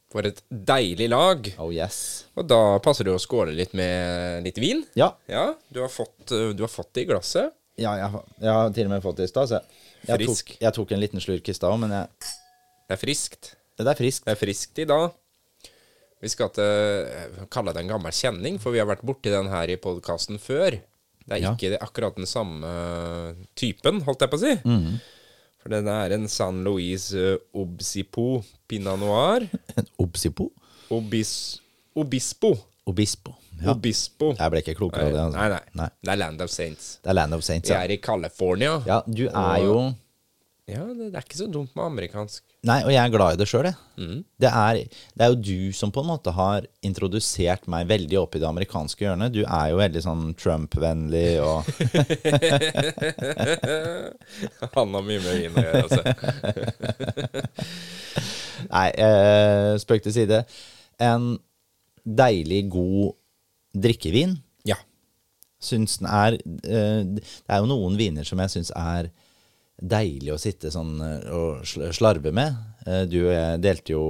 [0.08, 1.48] For et deilig lag.
[1.60, 1.98] Oh yes.
[2.38, 4.80] Og da passer det å skåle litt med litt vin.
[4.96, 7.52] Ja, Ja, du har fått, du har fått det i glasset.
[7.76, 9.52] ja jeg, jeg har til og med fått det i stad.
[9.52, 10.54] Jeg, jeg, Frisk.
[10.54, 12.32] tok, jeg tok en liten slurk i stad òg, men jeg,
[12.88, 13.52] Det er friskt.
[13.86, 14.24] Det er friskt.
[14.26, 15.10] Det er friskt i dag.
[16.18, 16.64] Vi skal til
[17.06, 20.40] eh, kalle det en gammel kjenning, for vi har vært borti den her i podkasten
[20.42, 20.78] før.
[21.28, 21.52] Det er Ja.
[21.54, 22.66] ikke akkurat den samme
[23.54, 24.54] typen, holdt jeg på å si.
[24.64, 24.98] Mm.
[25.62, 29.46] For den er en San Luis eh, Obsipo Pinot Noir.
[29.78, 30.50] En Obsipo?
[30.90, 31.60] Obis,
[31.94, 32.54] Obispo.
[32.88, 33.34] Obispo.
[33.60, 33.72] Ja.
[33.74, 34.32] Obispo.
[34.38, 35.20] Jeg ble ikke klokere av det.
[35.26, 35.38] Altså.
[35.38, 35.88] Nei, nei, Nei.
[36.06, 36.86] Det er Land of Saints.
[37.04, 37.80] Det er Land of Saints, ja.
[37.84, 38.78] er i California.
[38.86, 39.74] Ja, du er jo
[40.68, 42.42] Ja, det, det er ikke så dumt med amerikansk.
[42.68, 43.76] Nei, og jeg er glad i det sjøl, jeg.
[43.96, 44.18] Mm.
[44.44, 44.80] Det, er,
[45.16, 48.48] det er jo du som på en måte har introdusert meg veldig opp i det
[48.50, 49.32] amerikanske hjørnet.
[49.32, 51.64] Du er jo veldig sånn Trump-vennlig og
[54.76, 56.02] Han har mye med vin å gjøre, altså.
[58.74, 60.38] Nei, eh, spøk til side.
[61.00, 61.38] En
[62.04, 63.16] deilig, god
[63.88, 64.36] drikkevin.
[64.68, 64.76] Ja.
[65.64, 69.08] Syns den er eh, Det er jo noen viner som jeg syns er
[69.78, 72.56] deilig å sitte sånn eh, og slarve med.
[72.86, 74.04] Eh, du og jeg delte jo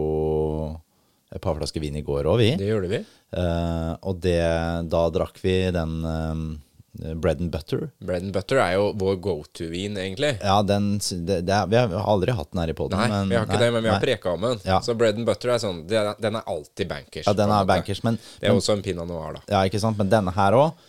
[1.29, 2.53] et par flasker vin i går òg, vi.
[2.57, 3.05] Det gjorde vi.
[3.37, 4.41] Uh, og det,
[4.89, 7.91] da drakk vi den eh, bread and butter.
[8.01, 10.39] Bread and butter er jo vår go to-vin, egentlig.
[10.41, 12.97] Ja, den det, det er, Vi har aldri hatt den her i poden.
[12.97, 14.65] Nei, vi har ikke det, men vi har preka om den.
[14.65, 14.81] Ja.
[14.81, 17.29] Så bread and butter er sånn Den er alltid bankers.
[17.29, 19.45] Ja, den er bankers, men, Det er men også en pinot noir, da.
[19.53, 20.01] Ja, ikke sant?
[20.01, 20.87] Men denne her òg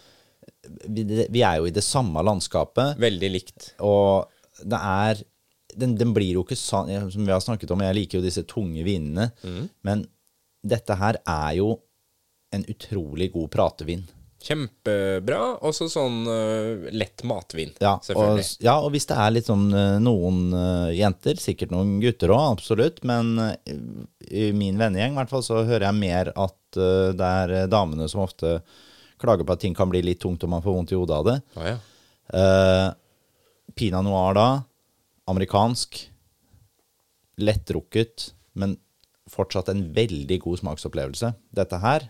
[0.87, 3.73] vi, vi er jo i det samme landskapet, Veldig likt.
[3.83, 4.29] og
[4.63, 5.24] det er
[5.80, 8.41] den, den blir jo ikke sånn Som vi har snakket om, jeg liker jo disse
[8.50, 9.67] tunge vinene, Mm.
[9.86, 10.08] men
[10.65, 11.76] dette her er jo
[12.52, 14.02] en utrolig god pratevin.
[14.41, 15.60] Kjempebra.
[15.67, 19.98] Også sånn uh, lett matvin, Ja og, ja, og hvis det er litt sånn eh,
[20.02, 23.52] noen uh, jenter, sikkert noen gutter òg, absolutt, men uh,
[24.32, 27.67] i min vennegjeng i hvert fall så hører jeg mer at eh, det er eh,
[27.72, 28.58] damene som ofte
[29.19, 31.28] klager på at ting kan bli litt tungt og man får vondt i hodet av
[31.28, 31.38] det.
[31.60, 31.78] Oh, ja.
[33.75, 34.47] Pinot noir da,
[35.29, 36.08] amerikansk,
[37.39, 38.77] lettdrukket, men
[39.29, 41.34] fortsatt en veldig god smaksopplevelse.
[41.55, 42.08] Dette her,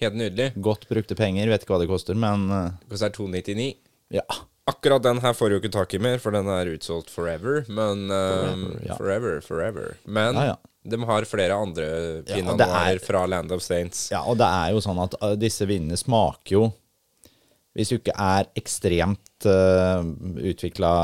[0.00, 0.52] Helt nydelig.
[0.60, 3.74] godt brukte penger, vet ikke hva det koster, men Det koster 299.
[4.10, 4.22] ja.
[4.66, 7.66] Akkurat den her får du ikke tak i mer, for den er utsolgt forever.
[7.68, 8.94] Men Forever, forever, ja.
[8.96, 9.96] forever, forever.
[10.06, 10.56] Men Ja, ja.
[10.88, 11.84] de har flere andre
[12.26, 14.08] Ja, pinot er- noir fra Land of Saints.
[14.10, 16.72] Ja, og det er jo sånn at uh, disse vinene smaker jo
[17.74, 20.06] Hvis du ikke er ekstremt uh,
[20.52, 20.94] utvikla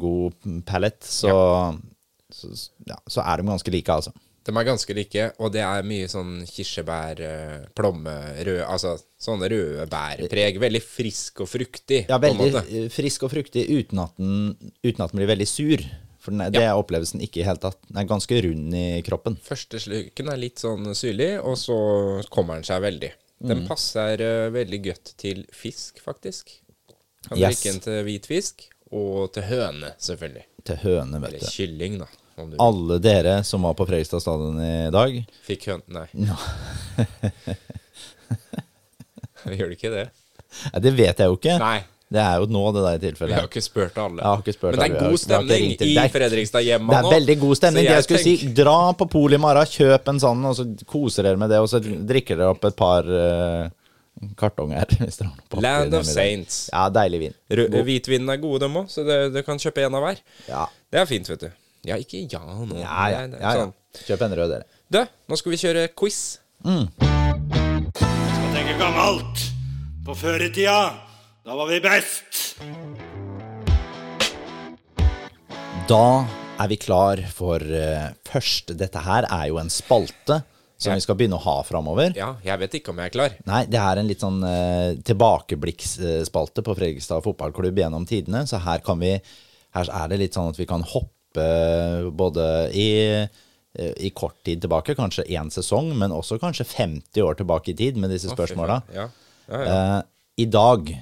[0.00, 0.36] god
[0.68, 1.32] pallet, så,
[2.28, 2.52] så,
[2.88, 4.12] ja, så er de ganske like, altså.
[4.44, 8.12] De er ganske like, og det er mye sånn kirsebær, eh, plomme,
[8.44, 10.58] rød Altså sånne røde bærpreg.
[10.60, 14.52] Veldig frisk og fruktig, Ja, veldig uh, frisk og fruktig uten at den,
[14.84, 15.88] uten at den blir veldig sur.
[16.20, 17.80] For den det er opplevelsen ikke i hele tatt.
[17.88, 19.40] Den er ganske rund i kroppen.
[19.44, 21.78] Første sluken er litt sånn syrlig, og så
[22.32, 23.14] kommer den seg veldig.
[23.42, 23.48] Mm.
[23.50, 26.52] Den passer uh, veldig godt til fisk, faktisk.
[27.28, 27.56] Kan Yes.
[27.60, 30.44] drikke den til hvitfisk, og til høne, selvfølgelig.
[30.64, 32.06] Til høne, vet Eller kylling, da.
[32.36, 36.34] Om du Alle dere som var på Fredrikstad stadion i dag fikk høne Nei, ja,
[39.54, 40.06] Gjør du ikke det.
[40.82, 41.56] Det vet jeg jo ikke.
[41.60, 41.78] Nei,
[42.14, 43.32] Det er jo nå, det der tilfellet.
[43.32, 44.20] vi har ikke spurt alle.
[44.20, 47.14] Jeg har ikke spurt Men det er Vi god stemning i Fredrikstad-hjemma Det er nå.
[47.14, 47.86] veldig god stemning.
[47.86, 48.42] Jeg, jeg skulle tenk...
[48.44, 51.58] si, dra på polet i morgen, kjøp en sånn, og så koser dere med det,
[51.64, 53.64] og så drikker dere opp et par uh,
[54.38, 54.94] kartonger.
[55.02, 56.06] Hvis dere har noe papir Land of.
[56.06, 56.60] Saints.
[56.70, 57.34] Ja, deilig vin.
[57.50, 57.82] Rød, God.
[57.88, 60.22] hvitvinen er gode, dem òg, så det, du kan kjøpe en av hver.
[60.46, 60.68] Ja.
[60.94, 61.50] Det er fint, vet du.
[61.84, 62.78] Ja, ikke ja nå.
[62.78, 63.56] Ja, ja, ja, ja.
[63.58, 63.74] sånn.
[64.04, 64.70] Kjøp en rød, dere.
[64.94, 66.20] Du, nå skal vi kjøre quiz.
[66.62, 66.86] Skal
[68.54, 69.50] tenke gammelt.
[70.04, 70.78] På før i tida,
[71.44, 72.56] da var vi best.
[75.88, 76.24] Da
[76.62, 80.40] er vi klar for uh, først Dette her er jo en spalte
[80.80, 80.96] som Ja.
[80.98, 82.12] vi skal begynne å ha framover.
[82.18, 83.34] Ja, jeg vet ikke om jeg er klar.
[83.46, 88.42] Nei, det er en litt sånn uh, tilbakeblikksspalte på Fredrikstad fotballklubb gjennom tidene.
[88.48, 89.14] Så her kan vi
[89.74, 91.44] Her er det litt sånn at vi kan hoppe
[92.14, 92.44] både
[92.78, 97.72] i eh, i kort tid tilbake, kanskje én sesong, men også kanskje 50 år tilbake
[97.72, 98.76] i tid med disse spørsmåla.
[98.94, 99.08] Ja.
[99.50, 99.72] Ja, ja.
[99.98, 99.98] uh,
[100.38, 100.92] I dag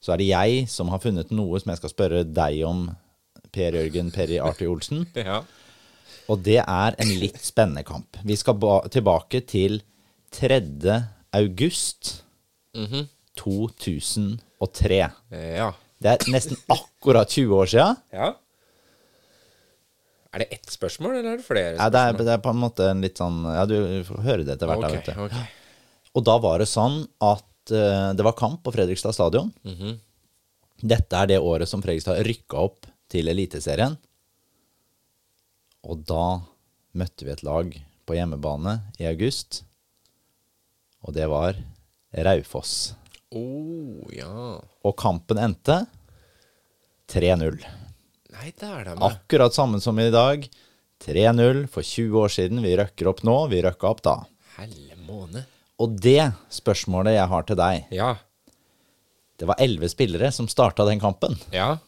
[0.00, 2.86] så er det jeg som har funnet noe som jeg skal spørre deg om,
[3.52, 5.06] Per Jørgen Perry Arty Olsen.
[5.18, 5.40] ja.
[6.30, 8.16] Og det er en litt spennende kamp.
[8.24, 9.80] Vi skal ba tilbake til
[10.36, 10.60] 3.
[11.34, 12.22] august
[13.36, 15.00] 2003.
[15.34, 15.72] Ja.
[16.00, 17.88] Det er nesten akkurat 20 år sia.
[18.14, 18.30] ja.
[20.30, 21.70] Er det ett spørsmål, eller er det flere?
[21.74, 23.74] Ja, det, er, det er på en måte en litt sånn Ja, du
[24.06, 24.84] får høre det etter hvert.
[24.84, 25.22] da, Ok, vet du.
[25.24, 25.32] ok.
[26.20, 27.42] Og da var det sånn at
[27.74, 29.52] eh, det var kamp på Fredrikstad stadion.
[29.66, 29.98] Mhm.
[30.80, 33.98] Dette er det året som Fredrikstad rykka opp til Eliteserien.
[35.84, 36.40] Og da
[36.96, 37.74] møtte vi et lag
[38.08, 39.62] på hjemmebane i august.
[41.04, 41.58] Og det var
[42.16, 42.94] Raufoss.
[43.30, 44.58] Oh, ja.
[44.58, 45.84] Og kampen endte
[47.12, 47.60] 3-0.
[48.30, 49.04] Nei, det er det med.
[49.06, 50.48] Akkurat samme som i dag.
[51.04, 52.60] 3-0 for 20 år siden.
[52.64, 53.36] Vi røkker opp nå.
[53.52, 54.16] Vi røkka opp da.
[54.58, 55.44] Helle måne.
[55.80, 58.10] Og det spørsmålet jeg har til deg Ja.
[59.40, 61.38] Det var elleve spillere som starta den kampen.
[61.54, 61.78] Ja.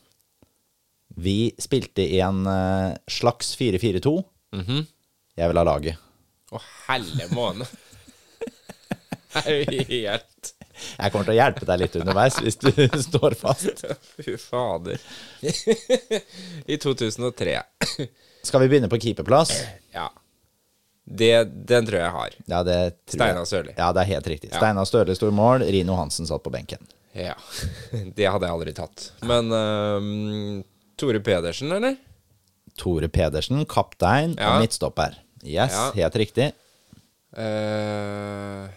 [1.20, 4.14] Vi spilte i en eh, slags 4-4-2.
[4.56, 4.86] Mhm.
[5.36, 6.00] Jeg vil ha laget.
[6.52, 7.64] Å, helle måne.
[9.40, 10.50] er jo helt
[10.98, 12.70] Jeg kommer til å hjelpe deg litt underveis hvis du
[13.08, 13.84] står fast.
[14.16, 15.00] Fy fader.
[15.44, 17.58] I 2003.
[18.42, 19.54] Skal vi begynne på keeperplass?
[19.94, 20.08] Ja.
[21.04, 22.34] Det, den tror jeg jeg har.
[22.46, 22.76] Ja, det
[23.10, 23.44] tror Steinar.
[23.50, 23.72] Sørli.
[23.76, 24.50] Ja, det er helt riktig.
[24.52, 24.58] Ja.
[24.60, 25.64] Steinar Støle sto i mål.
[25.74, 26.78] Rino Hansen satt på benken.
[27.12, 27.34] Ja.
[28.16, 29.08] Det hadde jeg aldri tatt.
[29.28, 30.62] Men uh,
[30.96, 31.98] Tore Pedersen, eller?
[32.78, 34.54] Tore Pedersen, kaptein Ja.
[34.54, 35.18] og midtstopper.
[35.44, 35.90] Yes, Ja.
[35.98, 36.52] helt riktig.
[37.36, 38.68] Uh,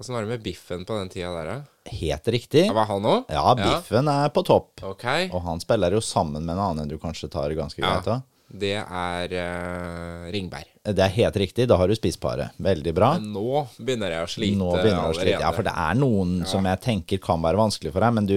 [0.00, 1.90] Åssen var det med Biffen på den tida der, da?
[1.90, 2.66] Helt riktig.
[2.66, 3.24] Ja, Var han òg?
[3.32, 4.80] Ja, Biffen er på topp.
[4.94, 5.26] Okay.
[5.34, 8.20] Og han spiller jo sammen med en annen du kanskje tar ganske greit Ja.
[8.50, 10.66] Det er øh, ringbær.
[10.82, 11.68] Det er helt riktig.
[11.70, 12.56] Da har du spissparet.
[12.58, 13.12] Veldig bra.
[13.20, 15.44] Men nå begynner jeg å slite Nå begynner jeg å slite.
[15.44, 18.36] Ja, for det er noen som jeg tenker kan være vanskelig for deg, men du,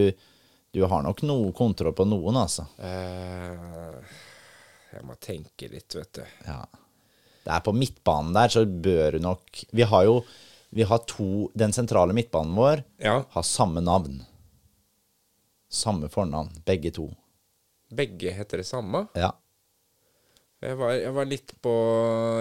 [0.76, 2.67] du har nok noe kontroll på noen, altså.
[2.78, 4.15] Eh,
[4.93, 6.23] jeg må tenke litt, vet du.
[6.45, 6.62] Ja.
[7.43, 10.19] Det er på midtbanen der, så bør du nok Vi har jo
[10.73, 13.23] vi har to Den sentrale midtbanen vår Ja.
[13.30, 14.23] har samme navn.
[15.69, 17.12] Samme fornavn, begge to.
[17.93, 19.08] Begge heter det samme.
[19.13, 19.32] Ja.
[20.63, 21.73] Jeg var, jeg var litt på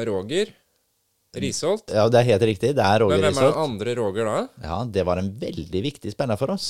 [0.07, 0.53] Roger
[1.43, 1.89] Risholt.
[1.91, 2.71] ja, det er helt riktig.
[2.77, 4.39] Det er Men Roger hvem er den andre Roger da?
[4.63, 6.67] Ja, det var en veldig viktig spiller for oss.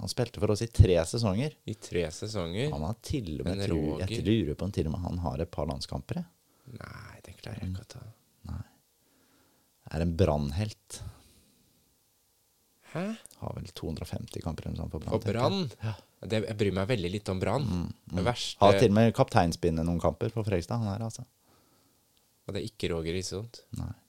[0.00, 1.52] Han spilte for oss i tre sesonger.
[1.68, 2.70] I tre sesonger?
[2.72, 5.40] Han har til og med tru- Jeg lurer på om til og med han har
[5.44, 6.22] et par landskamper.
[6.72, 8.04] Nei, det klarer jeg ikke å ta.
[9.90, 11.00] Er en brannhelt.
[12.92, 13.02] Hæ?
[13.40, 15.14] Har vel 250 kamper eller noe sånt for Brann.
[15.14, 15.96] Og Brann?
[16.20, 17.64] Det, jeg bryr meg veldig litt om Brann.
[17.64, 18.22] Mm, mm.
[18.26, 20.82] verste Har til og med kapteinspinnet noen kamper for Fredrikstad.
[20.82, 21.24] Han her, altså.
[22.44, 23.62] Og det er ikke Roger Risholt.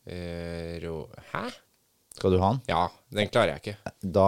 [0.10, 1.06] Eh, ro...
[1.32, 1.46] Hæ?
[2.18, 2.60] Skal du ha den?
[2.68, 2.82] Ja,
[3.16, 3.94] den klarer jeg ikke.
[4.04, 4.26] Da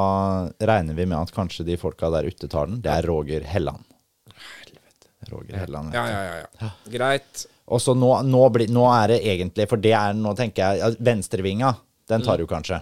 [0.63, 2.79] regner vi med at kanskje de folka der ute tar den.
[2.85, 3.83] Det er Roger Helland.
[4.31, 5.11] Helvete.
[5.33, 5.97] Roger Helland.
[5.97, 6.47] Ja, ja, ja.
[6.61, 6.71] ja.
[6.93, 7.43] Greit.
[7.65, 10.81] Og så nå, nå, blir- nå er det egentlig For det er Nå tenker jeg
[10.81, 11.69] ja, Venstrevinga,
[12.11, 12.81] den tar du kanskje.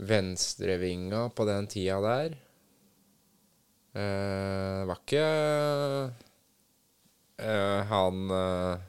[0.00, 2.38] Venstrevinga på den tida der
[3.94, 5.24] eh, Var ikke
[7.44, 8.82] uh, han uh,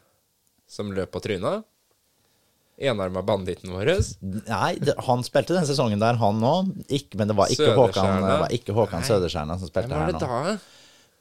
[0.69, 1.65] som løp på trynet?
[2.75, 3.93] Enarma banditten vår?
[4.19, 6.73] Nei, det, han spilte den sesongen der, han òg.
[7.15, 9.07] Men det var ikke Håkan, var ikke Håkan Nei.
[9.07, 10.25] Søderstjerne som spilte her det nå.
[10.25, 10.57] da?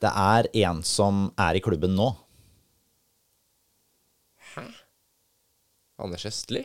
[0.02, 2.10] Det er en som er i klubben nå.
[4.54, 4.66] Hæ?
[6.02, 6.64] Anders Østli?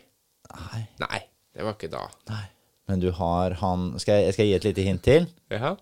[0.49, 1.19] Nei, Nei,
[1.53, 2.07] det var ikke da.
[2.31, 2.47] nei.
[2.89, 5.29] Men du har han Skal jeg, skal jeg gi et lite hint til?
[5.53, 5.75] Ja.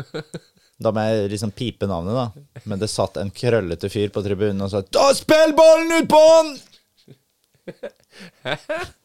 [0.82, 2.60] Da må jeg liksom pipe navnet, da.
[2.68, 6.20] Men det satt en krøllete fyr på tribunen og sa Da spill ballen ut på
[6.26, 6.52] han!'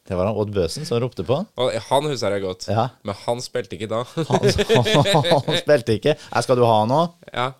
[0.08, 1.36] Det var han Odd Bøsen som ropte på.
[1.60, 2.66] Og han husker jeg godt.
[2.72, 2.88] Ja.
[3.06, 4.00] Men han spilte ikke da.
[4.28, 4.48] Han,
[5.46, 6.14] han spilte ikke.
[6.32, 7.00] Her skal du ha nå.
[7.32, 7.50] ja.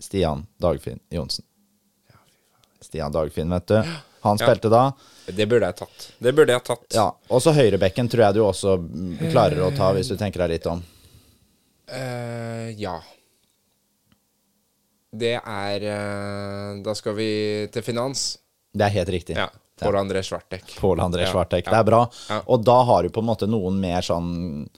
[0.00, 1.44] Stian Dagfinn Johnsen.
[2.80, 3.90] Stian Dagfinn, vet du.
[4.24, 4.86] Han spilte da.
[5.28, 6.06] Det burde jeg tatt.
[6.18, 6.86] Det burde jeg tatt.
[6.96, 8.78] Ja, Og så høyrebekken tror jeg du også
[9.30, 10.80] klarer å ta, hvis du tenker deg litt om.
[11.90, 12.96] Eh, ja.
[15.10, 17.30] Det er uh, Da skal vi
[17.74, 18.36] til finans.
[18.70, 19.34] Det er helt riktig.
[19.38, 19.48] Ja.
[19.80, 20.76] Pål André Svartek.
[20.78, 21.64] Pål André Svartek.
[21.66, 21.72] ja.
[21.72, 22.02] Det er bra.
[22.28, 22.42] Ja.
[22.52, 24.68] Og da har du på en måte noen mer sånn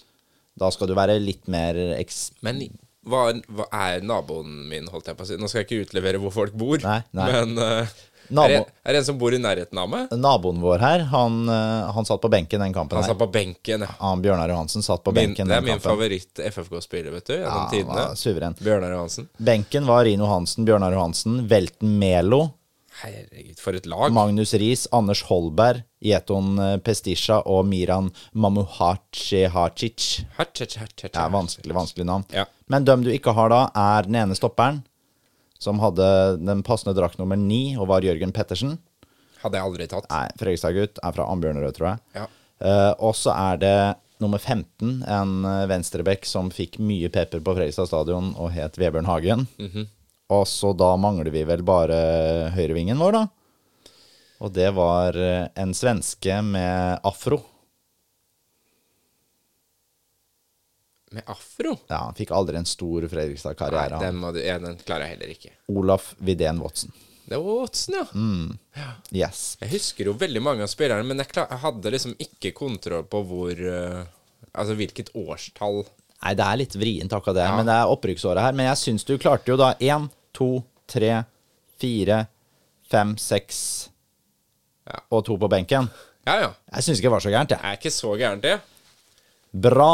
[0.58, 2.30] Da skal du være litt mer eks...
[2.46, 2.60] Men
[3.08, 5.38] hva, hva er naboen min, holdt jeg på å si?
[5.40, 7.28] Nå skal jeg ikke utlevere hvor folk bor, Nei, nei.
[7.34, 7.94] men eh,
[8.28, 10.12] Nabo- er, det, er det en som bor i nærheten av meg?
[10.16, 13.10] Naboen vår her, han, eh, han satt på benken den kampen Han her.
[13.12, 13.80] satt på benken.
[13.80, 13.86] ja.
[14.00, 17.34] Han Bjørnar Johansen satt på Min, benken det er min favoritt-FFK-spiller, vet du.
[17.34, 17.94] Ja, Gjennom tidene.
[17.94, 18.54] var suveren.
[18.58, 19.28] Bjørnar Johansen.
[19.38, 22.50] Benken var Rino Hansen, Bjørnar Johansen, Velten Melo,
[23.02, 24.12] Herregud, for et lag.
[24.12, 28.10] Magnus Riis, Anders Holberg, Jeton Pestisja Pestisha og Miran
[28.76, 29.32] hatch,
[30.76, 32.24] hatch, Det er vanskelig, vanskelig navn.
[32.32, 32.44] Ja.
[32.68, 34.82] Men dem du ikke har da, er den ene stopperen,
[35.62, 36.06] som hadde
[36.42, 38.76] den passende drakt nummer ni, og var Jørgen Pettersen.
[39.42, 40.08] Hadde jeg aldri tatt.
[40.10, 42.02] Nei, Fredrikstad-gutt, er fra Ambjørnerød, tror jeg.
[42.18, 42.28] Ja.
[42.62, 43.76] Uh, og så er det
[44.22, 49.10] nummer 15, en venstreback venstrebekk som fikk mye pepper på Fredrikstad stadion og het Vebjørn
[49.10, 49.46] Hagen.
[49.58, 49.88] Mhm.
[50.32, 51.96] Og så da mangler vi vel bare
[52.54, 53.24] høyrevingen vår, da.
[54.42, 57.42] Og det var eh, en svenske med afro.
[61.12, 61.76] Med afro?
[61.90, 63.98] Ja, Han fikk aldri en stor Fredrikstad-karriere.
[63.98, 65.50] Nei, den, må du, ja, den klarer jeg heller ikke.
[65.68, 66.92] Olaf Vidén Watson.
[67.28, 68.04] Det var Watson, ja.
[68.14, 68.58] Mm.
[69.14, 69.42] Yes.
[69.60, 73.04] Jeg husker jo veldig mange av spillerne, men jeg, klar, jeg hadde liksom ikke kontroll
[73.08, 74.02] på hvor uh,
[74.52, 75.78] Altså hvilket årstall.
[76.22, 77.54] Nei, det er litt vrient akkurat det, Ja.
[77.56, 78.52] men det er opprykksåret her.
[78.58, 80.48] Men jeg syns du klarte jo da én, to,
[80.90, 81.22] tre,
[81.80, 82.18] fire,
[82.90, 83.62] fem, seks
[84.88, 84.98] Ja.
[85.14, 85.88] og to på benken.
[86.26, 86.50] Ja, ja.
[86.74, 87.64] Jeg syns ikke det var så gærent, Det jeg.
[87.70, 88.58] er ikke så gærent, det.
[89.52, 89.92] Bra.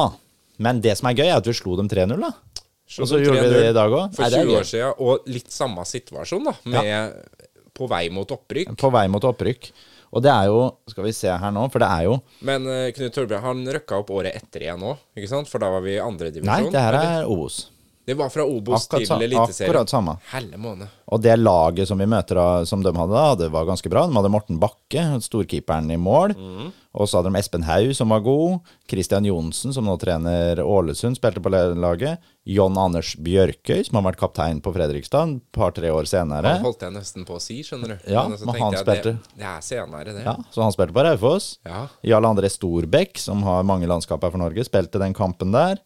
[0.62, 2.32] Men det som er gøy, er at vi slo dem 3-0, da.
[2.88, 4.16] Slo Og så gjorde vi det i dag òg.
[4.16, 6.56] For 20 år siden, og litt samme situasjon, da.
[6.72, 7.38] Med
[7.78, 8.74] på vei mot opprykk.
[8.80, 9.70] På vei mot opprykk.
[10.08, 12.14] Og det er jo Skal vi se her nå, for det er jo
[12.48, 15.50] Men uh, Knut Torbjørn han røkka opp året etter igjen nå, ikke sant?
[15.50, 17.66] For da var vi i andre Nei, det her er Obos.
[18.08, 19.68] Det var fra Obos Akkurat, til Eliteserien.
[19.68, 20.16] akkurat samme.
[20.32, 20.88] Helle måned.
[21.12, 24.06] Og det laget som vi møter da, som de hadde da, det var ganske bra.
[24.08, 26.34] De hadde Morten Bakke, storkeeperen i mål.
[26.98, 28.58] Og så hadde de Espen Haug, som var god.
[28.90, 32.18] Christian Johnsen, som nå trener Ålesund, spilte på laget.
[32.48, 36.54] John Anders Bjørkøy, som har vært kaptein på Fredrikstad et par-tre år senere.
[36.56, 38.08] Han holdt jeg nesten på å si, skjønner du.
[38.10, 40.24] Ja, men tenkte han jeg, spilte- Det, det er senere, det.
[40.24, 41.50] Ja, så han spilte på Raufoss.
[41.68, 41.84] Ja.
[42.08, 45.76] Jarl André Storbekk, som har mange landskap her for Norge, spilte den kampen der.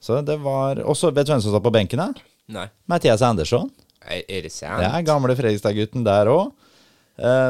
[0.00, 2.14] Så det var Og så vet du hvem som satt på benken her?
[2.48, 2.68] Nei.
[2.88, 3.70] Mathias Andersson.
[4.06, 4.80] Er, er det sant?
[4.82, 6.52] Ja, gamle Fredrikstad-gutten der òg.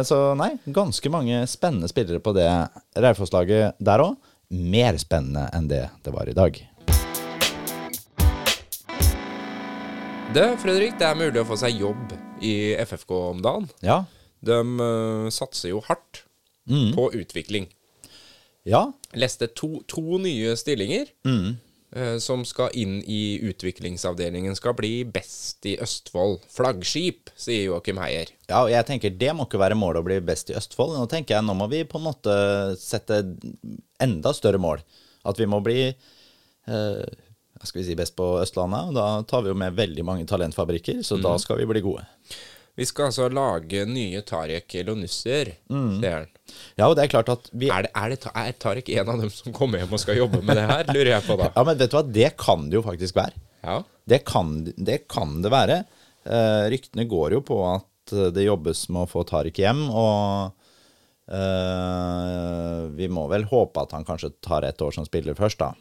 [0.08, 2.48] Så nei, ganske mange spennende spillere på det
[2.96, 4.16] Raufoss-laget der òg.
[4.48, 6.56] Mer spennende enn det det var i dag.
[10.34, 12.12] Det, Fredrik, det er mulig å få seg jobb
[12.44, 13.68] i FFK om dagen.
[13.84, 14.02] Ja.
[14.44, 16.24] De uh, satser jo hardt
[16.68, 16.90] Mm.
[16.92, 17.64] på utvikling.
[18.68, 18.82] Ja.
[19.16, 21.54] Leste to, to nye stillinger Mm.
[21.96, 24.56] Eh, som skal inn i utviklingsavdelingen.
[24.58, 26.42] Skal bli best i Østfold.
[26.52, 28.32] Flaggskip, sier Joakim Heier.
[28.48, 30.96] ja, og jeg tenker det må ikke være målet å bli best i Østfold.
[30.98, 32.34] Nå tenker jeg nå må vi på en måte
[32.80, 33.22] sette
[34.02, 34.84] enda større mål.
[35.28, 37.08] At vi må bli eh,
[37.64, 38.90] skal vi si, best på Østlandet.
[38.90, 42.04] Og da tar vi jo med veldig mange talentfabrikker, så da skal vi bli gode.
[42.78, 45.96] Vi skal altså lage nye Tarek Elonusser, Mm.
[45.98, 46.28] sier han.
[46.78, 49.18] Ja, og det er klart at vi Er, det, er, det, er Tarek en av
[49.20, 51.50] dem som kommer hjem og skal jobbe med det her, lurer jeg på da.
[51.56, 53.34] Ja, men vet du hva, det kan det jo faktisk være.
[53.66, 53.80] Ja.
[54.08, 55.80] Det kan det, kan det være.
[56.24, 60.54] Eh, ryktene går jo på at det jobbes med å få Tariq hjem, og
[61.58, 65.72] eh, vi må vel håpe at han kanskje tar et år som spiller først, da.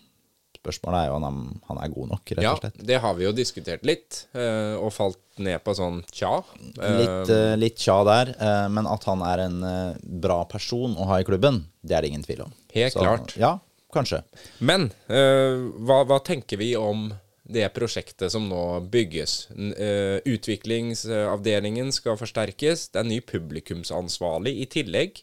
[0.68, 1.26] Spørsmålet er jo om
[1.70, 2.80] han, er god nok, rett og slett.
[2.82, 6.42] Ja, det har vi jo diskutert litt, eh, og falt ned på sånn tja.
[6.76, 10.98] Eh, Litt, eh, litt tja der, eh, men at han er en eh, bra person
[11.00, 12.52] å ha i klubben, det er det ingen tvil om.
[12.76, 13.38] Helt klart.
[13.40, 13.54] Ja,
[13.96, 14.24] kanskje.
[14.60, 15.56] Men eh,
[15.88, 17.08] hva, hva tenker vi om
[17.48, 19.48] det prosjektet som nå bygges?
[19.56, 22.90] Eh, utviklingsavdelingen skal forsterkes.
[22.92, 25.22] Det er ny publikumsansvarlig i tillegg.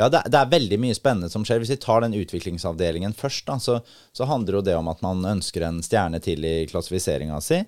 [0.00, 1.58] Ja, det, det er veldig mye spennende som skjer.
[1.60, 3.80] Hvis vi tar den utviklingsavdelingen først, da, så,
[4.16, 7.58] så handler jo det om at man ønsker en stjerne til i klassifiseringa si.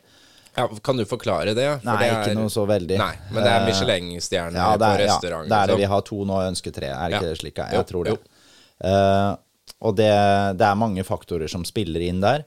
[0.57, 1.67] Ja, kan du forklare det?
[1.83, 2.97] For Nei, det ikke er- noe så veldig.
[3.01, 5.49] Nei, men det er Eh, Michelin-stjerne Ja, på restaurant.
[5.49, 5.75] ja, det er det.
[5.75, 5.81] liksom.
[5.83, 6.87] Vi har to nå og ønsker tre.
[6.95, 7.31] Er det ikke Ja.
[7.35, 7.57] det slik?
[7.59, 8.19] Jeg, Jo, tror det.
[8.85, 9.37] Eh,
[9.83, 10.11] og det,
[10.59, 12.45] det er mange faktorer som spiller inn der.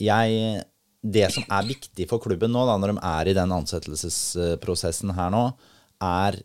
[0.00, 0.64] Jeg,
[1.04, 5.30] det som er viktig for klubben nå, da, når de er i den ansettelsesprosessen her
[5.30, 5.44] nå,
[6.00, 6.40] er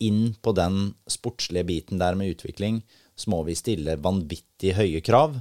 [0.00, 2.80] inn på den sportslige biten der med utvikling,
[3.16, 5.38] så må vi stille vanvittig høye krav.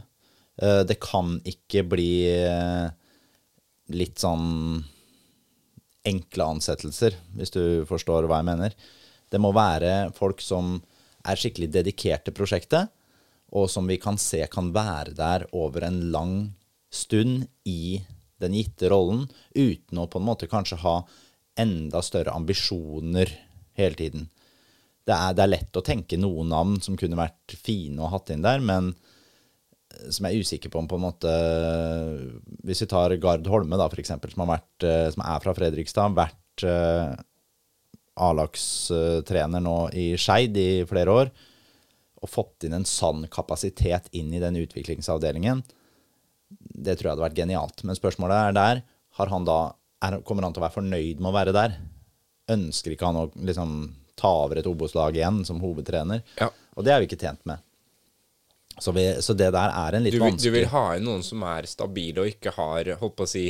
[0.61, 2.89] Eh, Det kan ikke bli eh,
[3.95, 4.83] litt sånn
[6.09, 8.75] enkle ansettelser, hvis du forstår hva jeg mener.
[9.29, 10.79] Det må være folk som
[11.27, 12.89] er skikkelig dedikert til prosjektet,
[13.51, 16.35] og som vi kan se kan være der over en lang
[16.93, 18.01] stund i
[18.39, 21.01] den gitte rollen, uten å på en måte kanskje ha
[21.59, 23.31] enda større ambisjoner
[23.75, 24.29] hele tiden.
[25.07, 28.31] Det er, det er lett å tenke noen navn som kunne vært fine å hatt
[28.33, 31.31] inn der, men eh, som jeg er usikker på om på en måte
[32.67, 37.15] Hvis vi tar Gard Holme, da, eksempel, som, eh, som er fra Fredrikstad, vært uh,
[38.19, 41.33] A-lagstrener nå i Skeid i flere år,
[42.19, 45.63] og fått inn en sann kapasitet inn i den utviklingsavdelingen,
[46.49, 47.85] det tror jeg hadde vært genialt.
[47.87, 48.81] Men spørsmålet er der,
[49.15, 49.59] har han da,
[50.03, 51.77] er, kommer han til å være fornøyd med å være der?
[52.53, 53.73] ønsker ikke han å liksom
[54.19, 56.21] ta over et Obos-lag igjen som hovedtrener.
[56.39, 56.51] Ja.
[56.75, 57.63] Og det er vi ikke tjent med.
[58.79, 61.23] Så, vi, så det der er en litt Du vanskelig du vil ha inn noen
[61.25, 63.49] som er stabile og ikke har holdt på å si,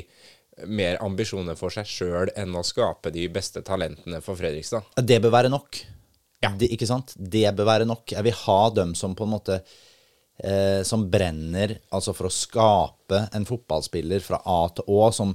[0.68, 4.98] mer ambisjoner for seg sjøl enn å skape de beste talentene for Fredrikstad.
[4.98, 5.80] Det bør være nok.
[6.44, 6.52] Ja.
[6.56, 7.14] Det, ikke sant?
[7.16, 8.12] Det bør være nok.
[8.16, 13.26] Jeg vil ha dem som på en måte eh, Som brenner altså for å skape
[13.36, 15.34] en fotballspiller fra A til Å, som,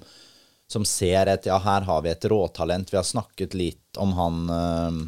[0.71, 2.93] som ser et Ja, her har vi et råtalent.
[2.93, 5.03] Vi har snakket litt om han eh,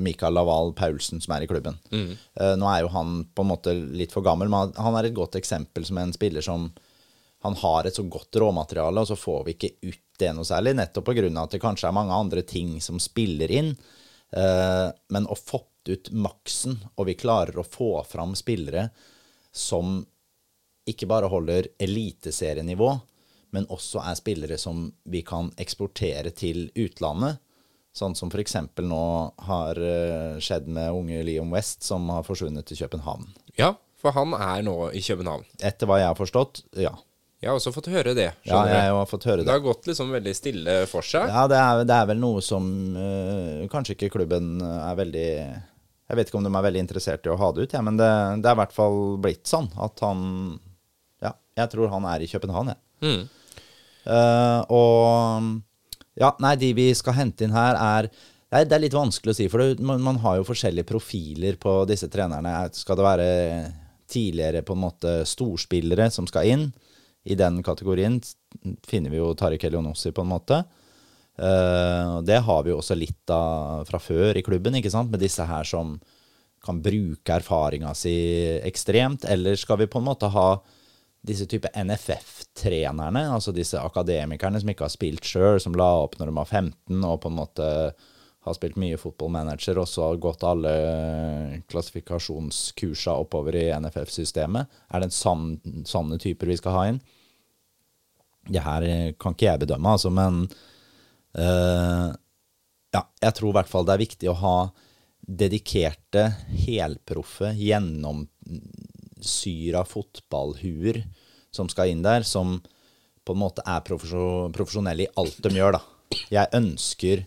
[0.00, 1.78] Mikael Laval Paulsen som er i klubben.
[2.36, 5.08] Eh, nå er jo han på en måte litt for gammel, men han- han er
[5.08, 6.72] et godt eksempel som en spiller som
[7.42, 10.74] han har et så godt råmateriale, og så får vi ikke ut det noe særlig,
[10.76, 11.42] nettopp pga.
[11.42, 13.76] at det kanskje er mange andre ting som spiller inn.
[14.32, 18.90] Eh, men å fått ut maksen, og vi klarer å få fram spillere
[19.50, 20.04] som
[20.86, 23.00] ikke bare holder eliteserienivå,
[23.52, 27.38] men også er spillere som vi kan eksportere til utlandet.
[27.96, 28.54] Sånn som f.eks.
[28.86, 29.04] nå
[29.48, 33.26] har eh, skjedd med unge Liam West, som har forsvunnet til København.
[33.58, 35.42] Ja, for han er nå i København.
[35.58, 36.92] Etter hva jeg har forstått, ja.
[37.40, 38.28] Jeg har også fått høre det.
[38.44, 39.52] Ja, jeg har fått høre Det det.
[39.56, 41.24] har gått liksom veldig stille for seg.
[41.32, 46.18] Ja, det er, det er vel noe som øh, Kanskje ikke klubben er veldig Jeg
[46.18, 48.10] vet ikke om de er veldig interessert i å ha det ut, ja, men det,
[48.44, 50.20] det er i hvert fall blitt sånn at han
[51.24, 51.32] Ja,
[51.62, 52.80] jeg tror han er i København, jeg.
[53.08, 53.24] Mm.
[54.04, 55.48] Uh, og
[56.20, 58.10] Ja, nei, de vi skal hente inn her, er
[58.50, 61.84] er, det er litt vanskelig å si, for man, man har jo forskjellige profiler på
[61.86, 62.52] disse trenerne.
[62.74, 63.28] Skal det være
[64.10, 66.64] tidligere på en måte storspillere som skal inn?
[67.30, 68.18] I den kategorien
[68.88, 70.62] finner vi jo Tariq Elionossi på en måte.
[71.40, 75.12] Uh, det har vi jo også litt av fra før i klubben, ikke sant?
[75.12, 75.94] med disse her som
[76.60, 78.16] kan bruke erfaringa si
[78.66, 79.28] ekstremt.
[79.30, 80.48] Eller skal vi på en måte ha
[81.26, 86.30] disse type NFF-trenerne, altså disse akademikerne som ikke har spilt sjøl, som la opp når
[86.30, 87.68] de var 15 og på en måte
[88.40, 90.72] har spilt mye fotballmanager, og så har gått alle
[91.68, 94.78] klassifikasjonskursa oppover i NFF-systemet.
[94.88, 95.48] Er det en sann,
[95.84, 97.00] sånne typer vi skal ha inn?
[98.48, 98.86] Det her
[99.20, 100.46] kan ikke jeg bedømme, altså, men
[101.36, 102.08] øh,
[102.96, 104.56] ja, jeg tror i hvert fall det er viktig å ha
[105.20, 106.24] dedikerte,
[106.64, 107.52] helproffe,
[109.20, 111.04] gjennomsyra fotballhuer
[111.52, 112.60] som skal inn der, som
[113.24, 115.80] på en måte er profesjo- profesjonelle i alt de gjør, da.
[116.30, 117.26] Jeg ønsker,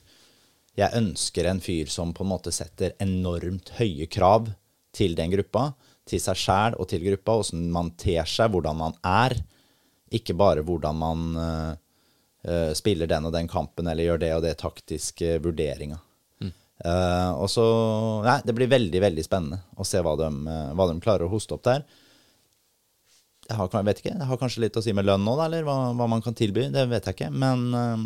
[0.75, 4.49] jeg ønsker en fyr som på en måte setter enormt høye krav
[4.93, 5.73] til den gruppa,
[6.05, 9.37] til seg sjæl og til gruppa, åssen man ter seg, hvordan man er.
[10.11, 11.73] Ikke bare hvordan man uh,
[12.47, 15.97] uh, spiller den og den kampen eller gjør det og det taktiske vurderinga.
[16.81, 17.65] Eh, og så
[18.25, 21.31] Nei, det blir veldig, veldig spennende å se hva de, eh, hva de klarer å
[21.31, 21.85] hoste opp der.
[23.43, 25.47] Jeg, har, jeg vet ikke, det har kanskje litt å si med lønn nå, da,
[25.49, 26.69] eller hva, hva man kan tilby.
[26.73, 27.27] Det vet jeg ikke.
[27.35, 28.05] Men uh,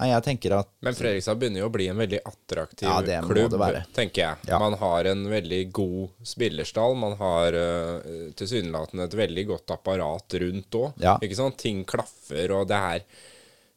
[0.00, 3.18] nei, jeg tenker at Men Fredrikstad begynner jo å bli en veldig attraktiv Ja, det
[3.28, 3.58] klubb,
[3.94, 4.48] tenker jeg.
[4.48, 4.62] Ja.
[4.62, 6.96] Man har en veldig god spillerstall.
[6.96, 11.04] Man har uh, tilsynelatende et veldig godt apparat rundt òg.
[11.04, 11.18] Ja.
[11.20, 11.60] Ikke sant?
[11.60, 13.06] Ting klaffer, og det er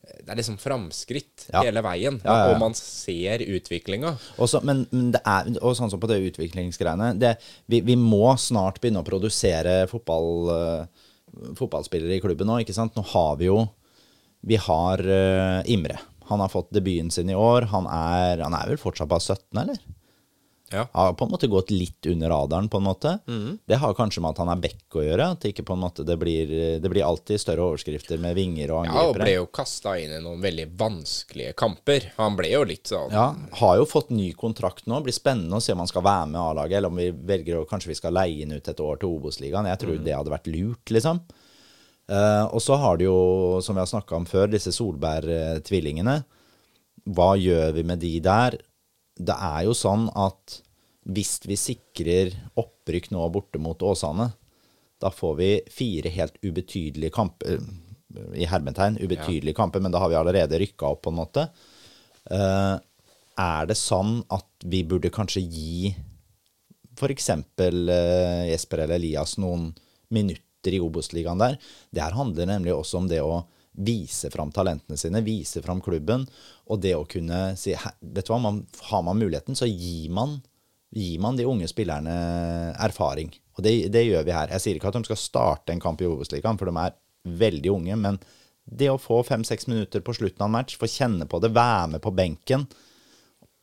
[0.08, 1.62] det er liksom framskritt Ja.
[1.64, 2.20] hele veien.
[2.24, 2.52] Ja, ja.
[2.52, 4.16] Og man ser utviklinga.
[4.64, 7.36] Men, men det er, og sånn som på det utviklingsgreiene det,
[7.68, 12.96] vi, vi må snart begynne å produsere fotball, uh, fotballspillere i klubben nå, ikke sant?
[12.98, 13.66] Nå har vi jo
[14.48, 15.98] Vi har uh, Imre.
[16.30, 17.70] Han har fått debuten sin i år.
[17.72, 19.80] Han er, han er vel fortsatt bare 17, eller?
[20.70, 20.88] Ja.
[20.92, 23.14] Har på en måte gått litt under radaren, på en måte.
[23.28, 23.58] Mm.
[23.66, 25.30] Det har kanskje med at han er back å gjøre.
[25.32, 26.52] At det ikke på en måte det blir,
[26.84, 30.22] det blir alltid større overskrifter med vinger og Ja, og ble jo kasta inn i
[30.24, 32.12] noen veldig vanskelige kamper.
[32.20, 33.30] Han ble jo litt sånn Ja,
[33.62, 35.00] har jo fått ny kontrakt nå.
[35.06, 37.68] Blir spennende å se om han skal være med A-laget, eller om vi velger å
[37.70, 39.72] kanskje vi skal leie inn ut et år til Obos-ligaen.
[39.72, 41.24] Jeg tror det hadde vært lurt, liksom.
[42.08, 43.20] Uh, og så har du jo,
[43.64, 46.22] som vi har snakka om før, disse Solberg-tvillingene.
[47.16, 48.58] Hva gjør vi med de der?
[49.18, 50.60] Det er jo sånn at
[51.08, 54.30] hvis vi sikrer opprykk nå borte mot Åsane,
[55.00, 57.62] da får vi fire helt ubetydelige kamper
[58.34, 61.46] i hermetegn, ubetydelige kamper, men da har vi allerede rykka opp, på en måte.
[62.32, 62.76] Uh,
[63.38, 65.92] er det sånn at vi burde kanskje gi
[66.98, 67.30] f.eks.
[67.30, 69.70] Uh, Jesper eller Elias noen
[70.14, 71.60] minutter i Obos-ligaen der?
[71.94, 73.44] Det her handler nemlig også om det å
[73.78, 76.26] vise fram talentene sine, vise fram klubben,
[76.68, 80.40] og det å kunne si Vet du hva, man, har man muligheten, så gir man,
[80.96, 82.16] gir man de unge spillerne
[82.74, 83.32] erfaring.
[83.58, 84.52] Og det, det gjør vi her.
[84.54, 86.98] Jeg sier ikke at de skal starte en kamp i Obos-ligaen, for de er
[87.38, 88.20] veldig unge, men
[88.68, 91.94] det å få fem-seks minutter på slutten av en match, få kjenne på det, være
[91.94, 92.66] med på benken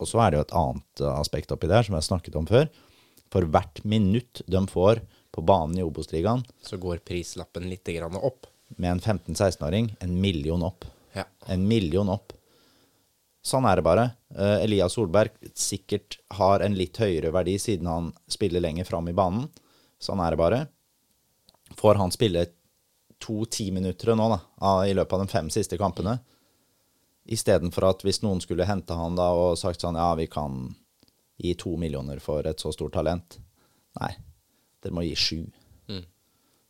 [0.00, 2.48] Og så er det jo et annet aspekt oppi der, som jeg har snakket om
[2.48, 2.70] før.
[3.32, 5.02] For hvert minutt de får
[5.34, 7.88] på banen i Obos-ligaen, Så går prislappen litt
[8.22, 8.46] opp.
[8.68, 10.84] Med en 15-16-åring, en million opp.
[11.12, 11.24] Ja.
[11.46, 12.32] En million opp.
[13.44, 14.04] Sånn er det bare.
[14.32, 19.16] Uh, Elias Solberg sikkert har en litt høyere verdi siden han spiller lenger fram i
[19.16, 19.50] banen.
[20.00, 20.60] Sånn er det bare.
[21.76, 22.46] Får han spille
[23.22, 24.40] to timinuttere nå, da,
[24.88, 26.18] i løpet av de fem siste kampene,
[27.24, 30.74] istedenfor at hvis noen skulle hente han da og sagt sånn Ja, vi kan
[31.40, 33.38] gi to millioner for et så stort talent.
[34.00, 34.10] Nei,
[34.84, 35.38] dere må gi sju.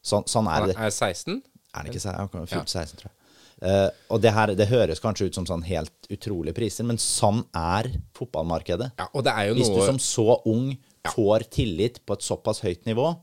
[0.04, 0.76] Sånn, sånn er det.
[0.76, 1.38] er 16?
[1.74, 2.14] Er det ikke så?
[2.14, 3.20] Jeg har fylt 16, tror jeg.
[3.64, 7.44] Uh, og det her, det høres kanskje ut som sånn helt utrolige priser, men sånn
[7.56, 8.90] er fotballmarkedet.
[8.98, 10.74] Ja, er Hvis du som så ung
[11.14, 13.14] får tillit på et såpass høyt nivå,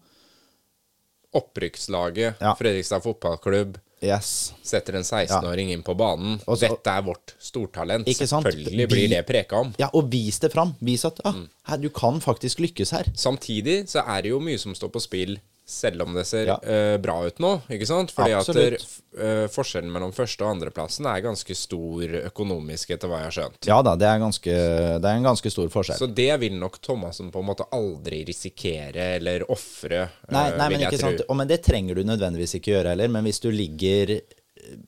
[1.31, 2.55] Opprykkslaget, Ja.
[2.59, 4.53] Fredrikstad fotballklubb, yes.
[4.61, 6.41] setter en 16-åring inn på banen.
[6.45, 8.05] Og så- Dette er vårt stortalent.
[8.05, 9.73] Selvfølgelig blir det preka om.
[9.79, 10.75] Ja, og vis det fram.
[10.81, 11.33] Vis at ah,
[11.63, 13.05] her, du kan faktisk lykkes her.
[13.15, 15.39] Samtidig så er det jo mye som står på spill,
[15.71, 16.57] selv om det ser Ja.
[16.61, 17.51] uh, bra ut nå.
[17.71, 18.11] Ikke sant?
[18.11, 18.75] Fordi at der,
[19.15, 23.69] uh, forskjellen mellom første- og andreplassen er ganske stor økonomisk, etter hva jeg har skjønt.
[23.71, 24.57] Ja da, det er, ganske,
[24.99, 25.97] det er en ganske stor forskjell.
[26.03, 30.67] Så det vil nok Thomassen på en måte aldri risikere eller ofre, Nei, eh, nei
[30.69, 31.07] vil men jeg tro.
[31.09, 31.25] sant.
[31.29, 33.09] Og, men det trenger du nødvendigvis ikke gjøre heller.
[33.15, 34.19] Men hvis du ligger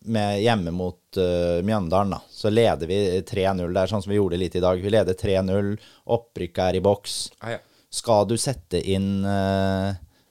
[0.05, 3.65] med hjemme mot uh, Mjøndalen, da, så leder vi 3-0.
[3.73, 4.79] Det er sånn som vi gjorde litt i dag.
[4.79, 5.73] Vi leder 3-0,
[6.13, 7.15] opprykket er i boks.
[7.41, 7.59] Ah, ja.
[7.93, 9.89] Skal du sette inn eh,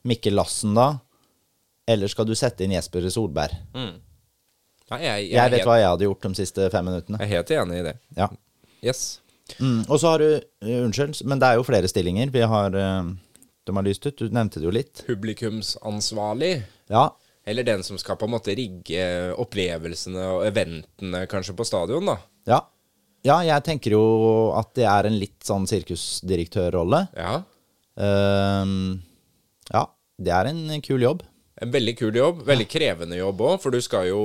[0.09, 0.89] Mikkel Lassen da?
[1.89, 3.55] Eller skal du sette inn Jesper Solberg?
[3.75, 7.19] Nei, jeg, jeg, Jeg vet hva jeg hadde gjort de siste fem minuttene.
[7.23, 7.95] jeg er helt enig i det.
[8.19, 8.29] Ja.
[8.85, 9.03] Yes.
[9.59, 9.83] Mm.
[9.89, 13.11] Og så har du eh, Unnskyld, men det er jo flere stillinger vi har eh,
[13.67, 14.19] De har lyst ut.
[14.19, 15.03] Du nevnte det jo litt.
[15.07, 16.55] Publikumsansvarlig.
[16.93, 17.09] Ja.
[17.45, 19.05] Eller den som skal på en måte rigge
[19.43, 22.17] opplevelsene og eventene kanskje på stadion, da.
[22.47, 22.61] Ja.
[23.27, 24.03] ja, jeg tenker jo
[24.59, 27.05] at det er en litt sånn sirkusdirektørrolle.
[27.19, 27.41] Ja.
[27.99, 29.01] Ehm,
[29.71, 29.87] ja,
[30.19, 31.23] det er en kul jobb.
[31.63, 32.41] En veldig kul jobb.
[32.49, 34.23] Veldig krevende jobb òg, for du skal jo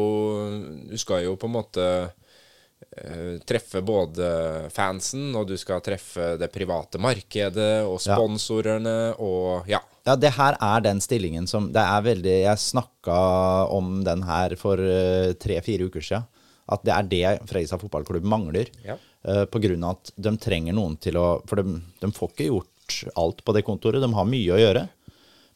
[0.89, 4.29] Du skal jo på en måte eh, treffe både
[4.73, 9.83] fansen, og du skal treffe det private markedet og sponsorene og Ja.
[10.07, 14.55] Ja, det her er den stillingen som Det er veldig Jeg snakka om den her
[14.55, 16.25] for eh, tre-fire uker siden.
[16.67, 18.71] At det er det Fredrikstad fotballklubb mangler.
[18.83, 18.97] Ja.
[19.27, 23.43] Uh, av at de trenger noen til å For de, de får ikke gjort alt
[23.43, 23.99] på det kontoret.
[23.99, 24.87] De har mye å gjøre.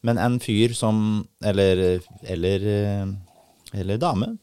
[0.01, 3.07] Men en fyr som Eller Eller, eh,
[3.79, 4.37] eller dame.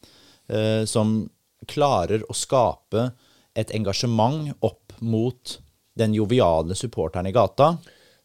[0.49, 1.29] eh, som
[1.67, 3.11] klarer å skape
[3.59, 5.59] et engasjement opp mot
[5.99, 7.77] den joviale supporteren i gata.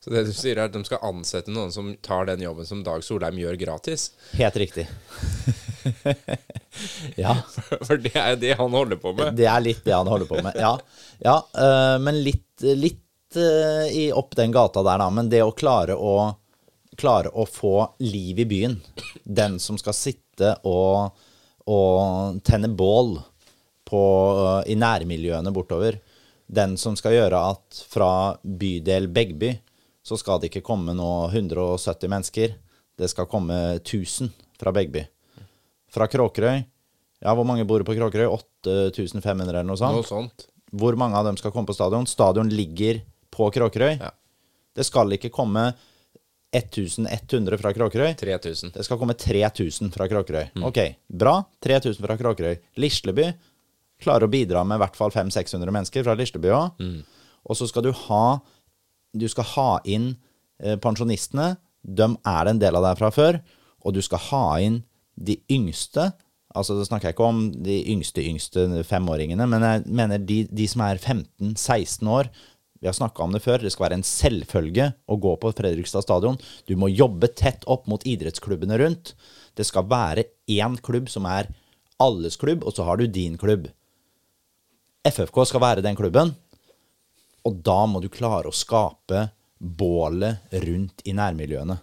[0.03, 2.83] Så det du sier, er at de skal ansette noen som tar den jobben som
[2.85, 4.11] Dag Solheim gjør gratis.
[4.37, 4.85] Helt riktig.
[7.15, 7.35] ja,
[7.83, 9.35] For det er det han holder på med.
[9.37, 10.55] det er litt det han holder på med.
[10.59, 10.75] Ja,
[11.23, 15.09] ja eh, men litt, litt eh, i opp den gata der, da.
[15.09, 16.15] Men det å klare å
[16.99, 18.77] klare å få liv i byen.
[19.23, 21.13] Den som skal sitte og,
[21.69, 23.17] og tenne bål
[23.89, 24.03] på,
[24.45, 25.99] eh, i nærmiljøene bortover.
[26.53, 28.11] Den som skal gjøre at fra
[28.43, 29.53] bydel Begby
[30.03, 32.55] så skal det ikke komme nå 170 mennesker.
[32.99, 35.05] Det skal komme 1000 fra Begby.
[35.93, 36.63] Fra Kråkerøy
[37.23, 38.27] Ja, hvor mange bor på Kråkerøy?
[38.27, 39.95] 8500 eller noe sånt?
[39.95, 40.47] Noe sånt.
[40.75, 42.07] Hvor mange av dem skal komme på stadion?
[42.09, 42.99] Stadion ligger
[43.31, 44.01] på Kråkerøy.
[44.01, 44.09] Ja.
[44.75, 45.69] Det skal ikke komme
[46.53, 48.13] 1100 fra Kråkerøy.
[48.19, 48.73] 3000.
[48.75, 50.51] Det skal komme 3000 fra Kråkerøy.
[50.69, 50.79] Ok,
[51.09, 51.39] bra.
[51.65, 52.59] 3000 fra Kråkerøy.
[52.77, 53.31] Lisleby
[54.03, 56.83] klarer å bidra med i hvert fall 500-600 mennesker fra Lisleby òg.
[57.43, 58.39] Og så skal du ha
[59.13, 60.15] Du skal ha inn
[60.63, 61.51] eh, pensjonistene.
[61.85, 63.37] De er en del av deg fra før.
[63.85, 64.79] Og du skal ha inn
[65.13, 66.07] de yngste.
[66.55, 70.67] Altså Da snakker jeg ikke om de yngste yngste femåringene, men jeg mener de, de
[70.69, 72.29] som er 15-16 år.
[72.83, 73.61] Vi har snakka om det før.
[73.63, 76.35] Det skal være en selvfølge å gå på Fredrikstad stadion.
[76.67, 79.13] Du må jobbe tett opp mot idrettsklubbene rundt.
[79.55, 81.47] Det skal være én klubb som er
[82.03, 83.69] alles klubb, og så har du din klubb.
[85.07, 86.33] FFK skal være den klubben,
[87.47, 89.29] og da må du klare å skape
[89.63, 91.79] bålet rundt i nærmiljøene.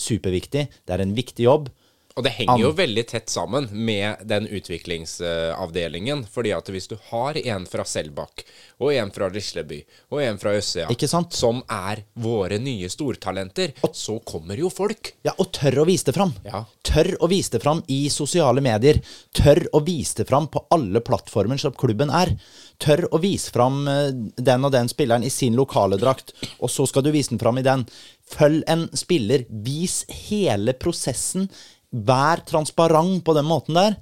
[0.00, 0.64] Superviktig.
[0.80, 1.68] Det er en viktig jobb.
[2.16, 6.24] Og det henger jo veldig tett sammen med den utviklingsavdelingen.
[6.32, 8.44] fordi at hvis du har en fra Selbakk,
[8.80, 10.88] og en fra Risleby, og en fra Øssøya,
[11.30, 15.12] som er våre nye stortalenter, så kommer jo folk.
[15.28, 16.32] Ja, og tør å vise det fram.
[16.44, 16.64] Ja.
[16.82, 19.02] Tør å vise det fram i sosiale medier.
[19.36, 22.32] Tør å vise det fram på alle plattformer som klubben er.
[22.80, 26.84] Tør å vise fram eh, den og den spilleren i sin lokale drakt, og så
[26.88, 27.86] skal du vise den fram i den.
[28.26, 29.46] Følg en spiller.
[29.48, 31.48] Vis hele prosessen.
[31.96, 33.96] Vær transparent på den måten der.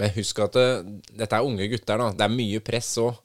[0.00, 0.68] Men husk at det,
[1.12, 2.08] dette er unge gutter, da.
[2.16, 3.18] Det er mye press òg.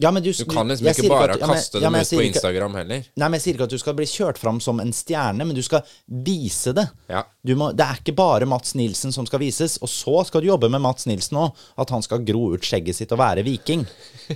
[0.00, 2.22] Ja, men du, Du kan liksom ikke bare at- ja, men- kaste dem ut på
[2.24, 3.02] Instagram ikke- heller.
[3.16, 5.54] Nei, men Jeg sier ikke at du skal bli kjørt fram som en stjerne, men
[5.54, 6.86] du skal vise det.
[7.08, 7.24] Ja.
[7.44, 9.76] Du må, det er ikke bare Mats Nilsen som skal vises.
[9.82, 11.52] Og så skal du jobbe med Mats Nilsen òg.
[11.78, 13.86] At han skal gro ut skjegget sitt og være viking.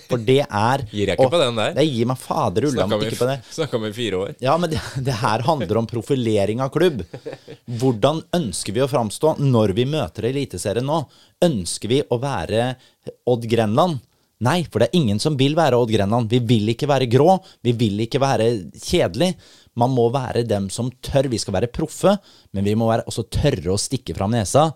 [0.08, 1.72] For det er Gir jeg ikke og- på den der.
[1.74, 3.40] Det gir meg fader ulla om ikke på det.
[3.40, 4.34] vi, snakket i fire år.
[4.40, 7.04] Ja, men det, det her handler om profilering av klubb.
[7.68, 11.06] Hvordan ønsker vi å framstå når vi møter Eliteserien nå?
[11.42, 12.74] Ønsker vi å være
[13.26, 14.00] Odd Grenland?
[14.44, 16.28] Nei, for det er ingen som vil være Odd Grenland.
[16.32, 17.38] Vi vil ikke være grå.
[17.64, 19.32] Vi vil ikke være kjedelig.
[19.80, 21.30] Man må være dem som tør.
[21.32, 22.16] Vi skal være proffe,
[22.52, 24.68] men vi må være også tørre å stikke fram nesa.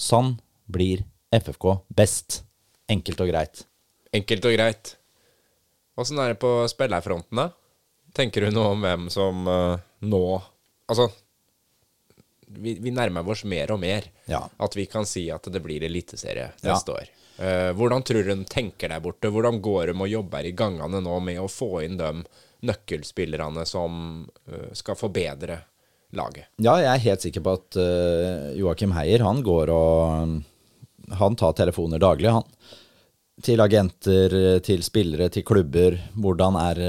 [0.00, 0.34] Sånn
[0.70, 1.04] blir
[1.34, 2.40] FFK best.
[2.90, 3.66] Enkelt og greit.
[4.16, 4.96] Enkelt og greit.
[5.96, 7.50] Åssen er det på spillerfronten, da?
[8.16, 10.26] Tenker du noe om hvem som eh, nå
[10.86, 11.08] Altså,
[12.46, 14.06] vi, vi nærmer oss mer og mer.
[14.30, 14.44] Ja.
[14.62, 16.72] At vi kan si at det blir eliteserie Ja.
[16.72, 17.12] neste år.
[17.36, 19.28] Uh, hvordan tror du de tenker der borte?
[19.28, 22.12] Hvordan går de og jobber i gangene nå med å få inn de
[22.64, 25.58] nøkkelspillerne som uh, skal forbedre
[26.16, 26.48] laget?
[26.56, 30.42] Ja, jeg er helt sikker på at uh, Joakim Heier, han går og
[31.20, 32.42] Han tar telefoner daglig, han.
[33.44, 34.32] Til agenter,
[34.64, 35.94] til spillere, til klubber.
[36.16, 36.80] Hvordan, er,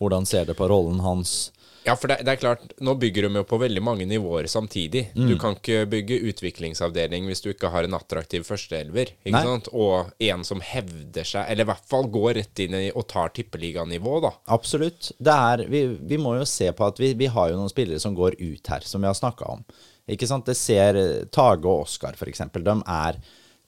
[0.00, 1.52] hvordan ser det på rollen hans?
[1.84, 5.08] Ja, for det, det er klart, nå bygger de jo på veldig mange nivåer samtidig.
[5.16, 5.26] Mm.
[5.30, 9.44] Du kan ikke bygge utviklingsavdeling hvis du ikke har en attraktiv førsteelver, ikke Nei.
[9.48, 9.70] sant?
[9.74, 13.34] Og en som hevder seg, eller i hvert fall går rett inn i og tar
[13.34, 14.34] tippeliganivå, da.
[14.54, 15.10] Absolutt.
[15.18, 18.02] Det er, vi, vi må jo se på at vi, vi har jo noen spillere
[18.02, 19.64] som går ut her, som vi har snakka om.
[20.10, 20.46] Ikke sant?
[20.46, 20.98] Det ser
[21.34, 22.64] Tage og Oskar, eksempel.
[22.66, 23.18] De er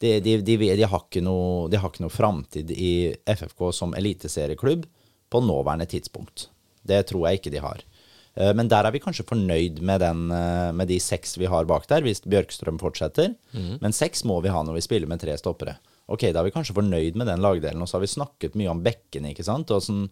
[0.02, 3.94] de, de, de, de har ikke noe, de har ikke noe framtid i FFK som
[3.96, 4.86] eliteserieklubb
[5.30, 6.48] på nåværende tidspunkt.
[6.84, 7.84] Det tror jeg ikke de har.
[8.36, 11.64] Eh, Men der er vi kanskje fornøyd med, den, eh, med de seks vi har
[11.64, 13.34] bak der, hvis Bjørkstrøm fortsetter.
[13.80, 15.76] Men seks må vi ha når vi spiller med tre stoppere.
[16.08, 18.70] Ok, da er vi kanskje fornøyd med den lagdelen, og så har vi snakket mye
[18.72, 19.68] om bekkene, ikke sant.
[19.68, 20.10] Sånn,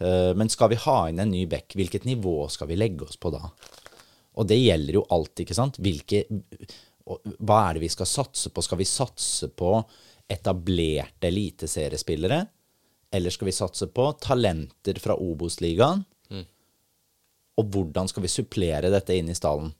[0.00, 3.16] eh, men skal vi ha inn en ny bekk, hvilket nivå skal vi legge oss
[3.16, 3.50] på da?
[4.38, 5.78] Og det gjelder jo alt, ikke sant.
[5.78, 6.24] Hvilke,
[7.38, 8.62] hva er det vi skal satse på?
[8.62, 9.84] Skal vi satse på
[10.28, 12.46] etablerte eliteseriespillere?
[13.12, 16.04] Eller skal vi satse på talenter fra Obos-ligaen?
[17.58, 19.72] Og hvordan skal vi supplere dette inn i stallen?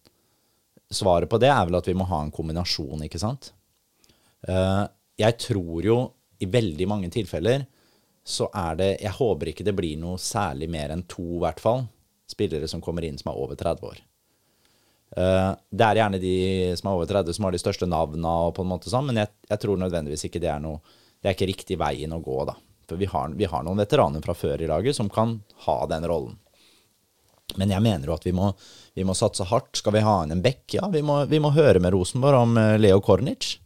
[0.91, 3.53] Svaret på det er vel at vi må ha en kombinasjon, ikke sant?
[4.49, 4.85] Eh,
[5.21, 5.99] jeg tror jo
[6.39, 7.65] i veldig mange tilfeller
[8.29, 11.61] så er det Jeg håper ikke det blir noe særlig mer enn to, i hvert
[11.63, 11.87] fall,
[12.29, 14.01] spillere som kommer inn som er over 30 år.
[15.17, 16.35] Eh, det er gjerne de
[16.77, 19.23] som er over 30 som har de største navna, og på en måte sånn, men
[19.23, 20.81] jeg, jeg tror nødvendigvis ikke det er noe
[21.19, 22.55] Det er ikke riktig veien å gå, da.
[22.87, 26.07] For vi har, vi har noen veteraner fra før i laget som kan ha den
[26.07, 26.37] rollen.
[27.57, 28.51] Men jeg mener jo at vi må,
[28.95, 29.79] vi må satse hardt.
[29.81, 30.77] Skal vi ha inn en bekk?
[30.77, 33.57] Ja, vi må, vi må høre med Rosenborg om eh, Leo Kornic.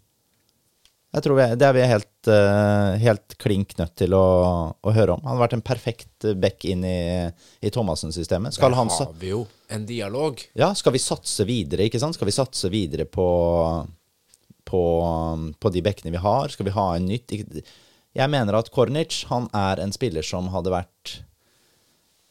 [1.13, 4.23] Jeg tror vi, Det er vi helt, eh, helt klink nødt til å,
[4.73, 5.25] å høre om.
[5.27, 7.01] Han har vært en perfekt bekk inn i,
[7.61, 8.55] i Thomassen-systemet.
[8.57, 10.41] Skal Der han har vi jo en dialog.
[10.57, 12.17] ja, skal vi satse videre, ikke sant?
[12.17, 13.27] Skal vi satse videre på,
[14.69, 14.83] på,
[15.61, 16.49] på de bekkene vi har?
[16.55, 17.35] Skal vi ha en nytt?
[18.17, 21.19] Jeg mener at Kornic, han er en spiller som hadde vært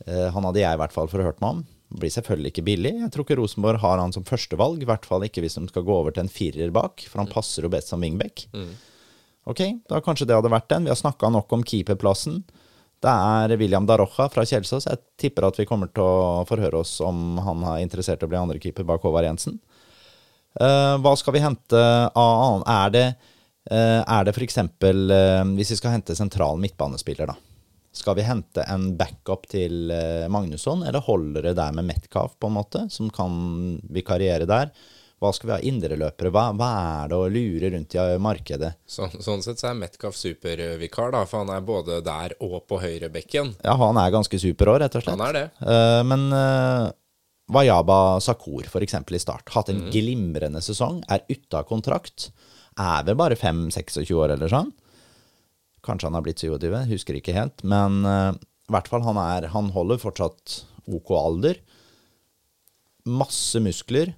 [0.07, 1.63] Han hadde jeg i hvert fall forhørt meg om.
[2.01, 2.93] Blir selvfølgelig ikke billig.
[3.03, 4.81] Jeg tror ikke Rosenborg har han som førstevalg.
[4.81, 7.29] I hvert fall ikke hvis de skal gå over til en firer bak, for han
[7.29, 8.45] passer jo best som wingback.
[9.49, 10.87] Ok, da kanskje det hadde vært den.
[10.87, 12.41] Vi har snakka nok om keeperplassen.
[13.01, 14.85] Det er William Darocha fra Kjelsås.
[14.85, 18.31] Jeg tipper at vi kommer til å forhøre oss om han er interessert i å
[18.31, 19.57] bli andrekeeper bak Håvard Jensen.
[20.59, 22.65] Uh, hva skal vi hente av annen?
[22.69, 23.05] Er det,
[23.71, 24.59] uh, er det f.eks.
[24.61, 27.50] Uh, hvis vi skal hente sentral midtbanespiller, da.
[27.91, 32.47] Skal vi hente en backup til eh, Magnusson, eller holder det der med Metcalf, på
[32.47, 33.33] en måte, som kan
[33.91, 34.71] vikariere der?
[35.21, 36.31] Hva skal vi ha indreløpere?
[36.33, 38.71] Hva, hva er det å lure rundt i markedet?
[38.89, 42.79] Sånn, sånn sett så er Metcalf supervikar, da, for han er både der og på
[42.81, 43.51] høyrebekken.
[43.61, 45.19] Ja, han er ganske super òg, rett og slett.
[45.19, 45.45] Han er det.
[45.61, 46.87] Uh, men uh,
[47.53, 49.51] Wayaba Sakur, eksempel, i start.
[49.53, 51.03] Hatt en glimrende sesong.
[51.11, 52.31] Er ute av kontrakt.
[52.79, 54.71] Er vel bare 5-26 år eller sånn.
[55.85, 57.63] Kanskje han har blitt 27, husker ikke helt.
[57.67, 60.61] Men uh, i hvert fall, han, er, han holder fortsatt
[60.91, 61.61] OK alder.
[63.09, 64.13] Masse muskler.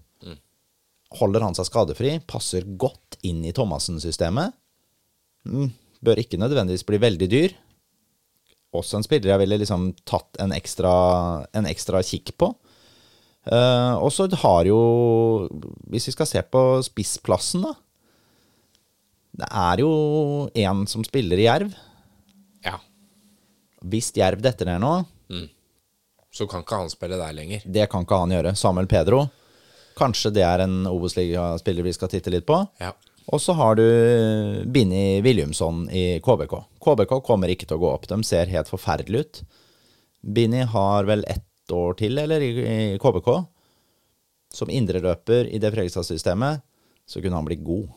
[1.13, 2.15] Holder han seg skadefri.
[2.25, 4.55] Passer godt inn i Thomassen-systemet.
[5.45, 5.69] Mm,
[6.03, 7.53] bør ikke nødvendigvis bli veldig dyr
[8.73, 10.93] også en spiller jeg ville liksom tatt en ekstra,
[11.53, 12.49] en ekstra kikk på.
[13.43, 14.79] Uh, og så har jo,
[15.91, 17.73] hvis vi skal se på spissplassen, da
[19.33, 19.91] Det er jo
[20.53, 21.73] en som spiller i Jerv.
[22.65, 22.77] Ja.
[23.83, 24.93] Hvis Jerv detter ned nå,
[26.33, 27.61] Så kan ikke han spille der lenger.
[27.65, 28.55] det kan ikke han gjøre.
[28.57, 29.27] Samuel Pedro.
[29.95, 32.57] Kanskje det er en Obos-ligaspiller vi skal titte litt på.
[32.81, 32.89] Ja.
[33.29, 33.83] Og så har du
[34.65, 36.55] Binni Williamson i KBK.
[36.81, 38.07] KBK kommer ikke til å gå opp.
[38.09, 39.41] De ser helt forferdelige ut.
[40.25, 42.49] Binni har vel ett år til, eller, i,
[42.95, 43.29] i KBK.
[44.57, 46.65] Som indreløper i det Fredrikstad-systemet,
[47.05, 47.93] så kunne han bli god.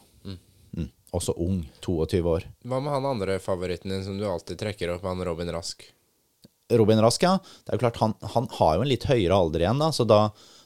[1.16, 1.20] Mm.
[1.20, 1.60] Også ung.
[1.84, 2.46] 22 år.
[2.68, 5.84] Hva med han andre favoritten din som du alltid trekker opp, han Robin Rask?
[6.76, 7.38] Robin Rask, ja.
[7.64, 10.04] Det er jo klart, han, han har jo en litt høyere alder igjen, da, så
[10.08, 10.20] da,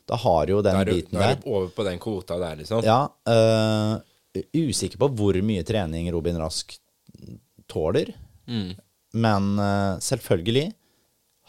[0.08, 2.38] da har jo den Da er du, biten da er du over på den kvota
[2.40, 2.82] der, liksom.
[2.86, 6.76] Ja, øh, usikker på hvor mye trening Robin Rask
[7.70, 8.14] tåler.
[9.12, 10.70] Men øh, selvfølgelig,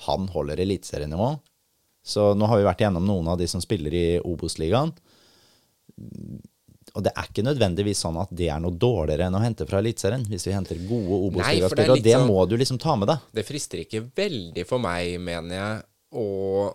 [0.08, 1.34] han holder eliteserienivå.
[2.04, 4.94] Så nå har vi vært igjennom noen av de som spiller i Obos-ligaen.
[6.96, 9.80] Og det er ikke nødvendigvis sånn at det er noe dårligere enn å hente fra
[9.80, 10.26] Eliteserien.
[10.28, 11.96] Hvis vi henter gode er Obos-ligaspillere.
[11.96, 13.20] Og det sånn- må du liksom ta med deg.
[13.34, 15.84] Det frister ikke veldig for meg, mener jeg,
[16.14, 16.74] å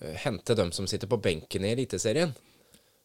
[0.00, 2.34] eh, hente dem som sitter på benken i Eliteserien.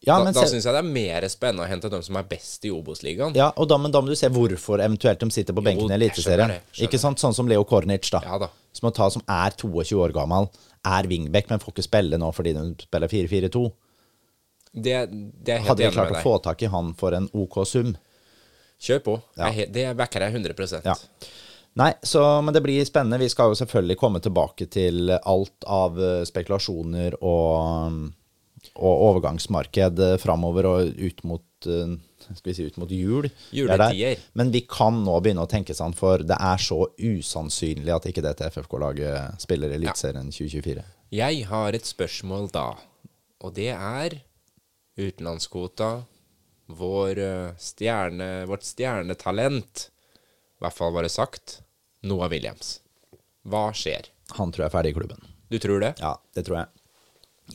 [0.01, 2.23] Ja, da men da syns jeg det er mer spennende å hente dem som er
[2.23, 3.35] best i Obos-ligaen.
[3.37, 5.97] Ja, og da, men da må du se hvorfor eventuelt de sitter på benken i
[5.97, 6.55] Eliteserien.
[6.81, 7.21] Ikke sant?
[7.21, 8.21] Sånn som Leo Kornic, da.
[8.25, 8.49] Ja da.
[8.73, 10.49] Som, ta, som er 22 år gammel,
[10.85, 13.63] er wingback, men får ikke spille nå fordi de spiller 4-4-2.
[14.71, 17.61] Det, det er helt Hadde vi klart å få tak i han for en OK
[17.67, 17.95] sum?
[18.81, 19.15] Kjør på.
[19.37, 19.51] Ja.
[19.51, 20.95] Jeg, det backer jeg 100 Ja.
[21.79, 23.19] Nei, så, men det blir spennende.
[23.21, 27.99] Vi skal jo selvfølgelig komme tilbake til alt av eh, spekulasjoner og,
[28.75, 33.27] og overgangsmarked eh, framover og ut mot eh, skal vi si ut mot jul.
[33.27, 33.53] Er.
[33.55, 34.25] Juletider.
[34.39, 38.23] Men vi kan nå begynne å tenke sånn, for det er så usannsynlig at ikke
[38.25, 40.83] dette FFK-laget spiller Eliteserien 2024.
[41.11, 42.67] Jeg har et spørsmål da,
[43.43, 44.21] og det er
[45.09, 45.91] utenlandskvota.
[46.71, 51.59] Vår eh, stjerne, vårt stjernetalent, i hvert fall var det sagt,
[52.07, 52.79] Noah Williams.
[53.47, 54.11] Hva skjer?
[54.37, 55.31] Han tror jeg er ferdig i klubben.
[55.51, 55.95] Du tror det?
[55.99, 56.83] Ja, det tror jeg.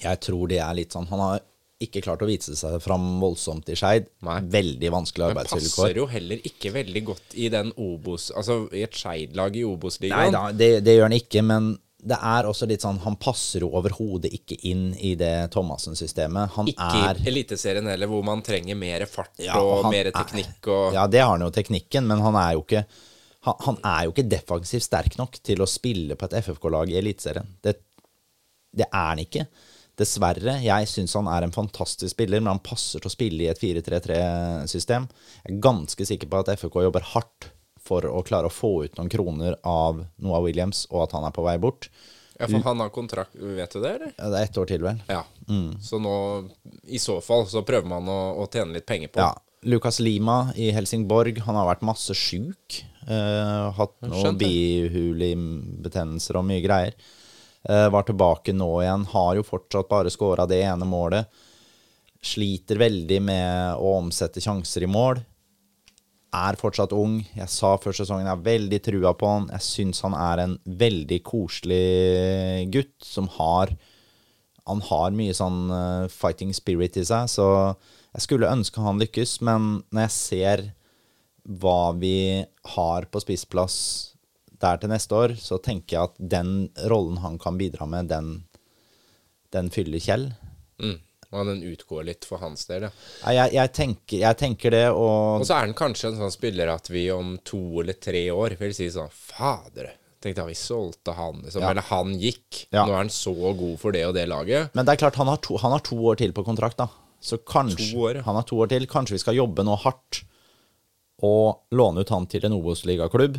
[0.02, 1.38] Jeg tror det er litt sånn Han har
[1.80, 4.08] ikke klart å vise seg fram voldsomt i Skeid.
[4.24, 5.64] Veldig vanskelig arbeidsvilkår.
[5.64, 9.64] Men passer jo heller ikke veldig godt i den Obos Altså i et Skeid-lag i
[9.64, 10.32] Nei Obos-ligaen.
[10.32, 11.74] da, det, det gjør han ikke, men
[12.06, 16.52] det er også litt sånn Han passer jo overhodet ikke inn i det Thomassen-systemet.
[16.54, 20.06] Han Ikke er i Eliteserien heller, hvor man trenger mer fart Ja, og og mer
[20.12, 22.84] er- teknikk og Ja, det har han jo teknikken, men han er jo ikke
[23.46, 26.96] han, han er jo ikke defensivt sterk nok til å spille på et FFK-lag i
[26.98, 27.46] Eliteserien.
[27.62, 27.76] Det,
[28.74, 29.44] det er han ikke.
[29.96, 30.56] Dessverre.
[30.64, 33.60] Jeg syns han er en fantastisk spiller, men han passer til å spille i et
[33.62, 35.06] 4-3-3-system.
[35.46, 37.48] Jeg er ganske sikker på at FFK jobber hardt
[37.86, 41.34] for å klare å få ut noen kroner av Noah Williams, og at han er
[41.34, 41.88] på vei bort.
[42.36, 44.10] Ja, for han har kontrakt, vet du det, eller?
[44.18, 44.98] Ja, Det er ett år til, vel.
[45.08, 45.22] Ja.
[45.80, 46.16] Så nå,
[46.84, 49.32] i så fall, så prøver man å, å tjene litt penger på Ja.
[49.66, 52.82] Lucas Lima i Helsingborg, han har vært masse sjuk.
[53.08, 56.94] Uh, hatt noen bihulebetennelser og mye greier.
[57.66, 59.06] Uh, var tilbake nå igjen.
[59.10, 61.26] Har jo fortsatt bare skåra det ene målet.
[62.22, 65.18] Sliter veldig med å omsette sjanser i mål.
[66.36, 67.20] Er fortsatt ung.
[67.36, 69.50] Jeg sa før sesongen jeg har veldig trua på han.
[69.54, 73.72] Jeg syns han er en veldig koselig gutt som har
[74.66, 77.46] han har mye sånn eh, fighting spirit i seg, så
[78.16, 80.64] jeg skulle ønske han lykkes, men når jeg ser
[81.46, 82.42] hva vi
[82.74, 83.76] har på spissplass
[84.58, 86.52] der til neste år, så tenker jeg at den
[86.90, 88.32] rollen han kan bidra med, den,
[89.54, 90.30] den fyller Kjell.
[90.82, 90.98] Mm.
[91.36, 92.90] Og den utgår litt for hans del, ja.
[93.36, 96.72] Jeg, jeg, tenker, jeg tenker det, og Og så er han kanskje en sånn spiller
[96.72, 101.16] at vi om to eller tre år vil si sånn Fader, tenkte jeg vi solgte
[101.18, 101.64] han, liksom.
[101.64, 101.72] Ja.
[101.74, 102.62] Eller han gikk.
[102.70, 102.86] Ja.
[102.86, 104.72] Nå er han så god for det og det laget.
[104.74, 106.88] Men det er klart, han har to, han har to år til på kontrakt, da.
[107.20, 108.24] Så kanskje år, ja.
[108.28, 108.86] Han har to år til.
[108.90, 110.22] Kanskje vi skal jobbe nå hardt
[111.24, 113.38] og låne ut han til en Obos-ligaklubb.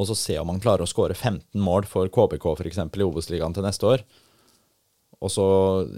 [0.00, 2.78] Og så se om han klarer å skåre 15 mål for KBK f.eks.
[2.80, 4.04] i Obos-ligaen til neste år.
[5.20, 5.46] Og så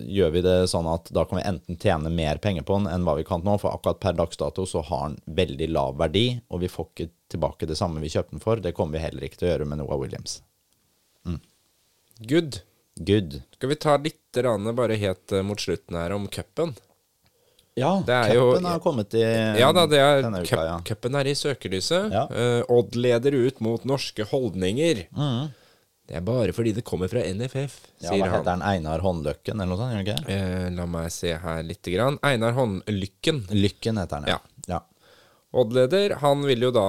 [0.02, 3.04] gjør vi det sånn at da kan vi enten tjene mer penger på den enn
[3.06, 6.26] hva vi kan nå, for akkurat per dags dato så har den veldig lav verdi,
[6.50, 8.62] og vi får ikke tilbake det samme vi kjøpte den for.
[8.62, 10.40] Det kommer vi heller ikke til å gjøre med Noah Williams.
[12.22, 12.60] Good.
[12.94, 13.42] Good.
[13.54, 16.74] Skal vi ta litt rane bare helt eh, mot slutten her om cupen?
[17.74, 19.22] Ja, cupen har kommet i
[19.56, 20.74] Ja da, det er denne uka, ja.
[20.84, 22.12] cupen er i søkelyset.
[22.12, 22.26] Ja.
[22.28, 25.06] Uh, Odd leder ut mot norske holdninger.
[25.16, 25.48] Mm.
[26.12, 28.34] Det er bare fordi det kommer fra NFF, Ja, sier hva han.
[28.34, 28.62] heter han?
[28.68, 30.02] Einar Håndløkken, eller noe sånt?
[30.02, 30.16] ikke?
[30.28, 32.18] Eh, la meg se her lite grann.
[32.20, 33.46] Einar Håndlykken.
[33.56, 34.36] Lykken heter han, ja.
[34.68, 34.82] ja.
[35.56, 36.84] Odd-leder, han vil jo da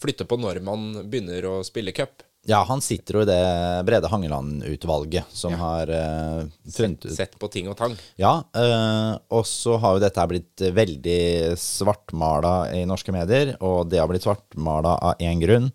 [0.00, 2.20] flytte på når man begynner å spille cup.
[2.46, 3.40] Ja, han sitter jo i det
[3.88, 7.96] Brede Hangeland-utvalget som har uh, funnet ut Sett på ting og tang.
[8.20, 13.98] Ja, uh, og så har jo dette blitt veldig svartmala i norske medier, og det
[14.04, 15.72] har blitt svartmala av én grunn,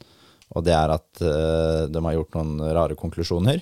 [0.52, 3.62] og det er at eh, de har gjort noen rare konklusjoner.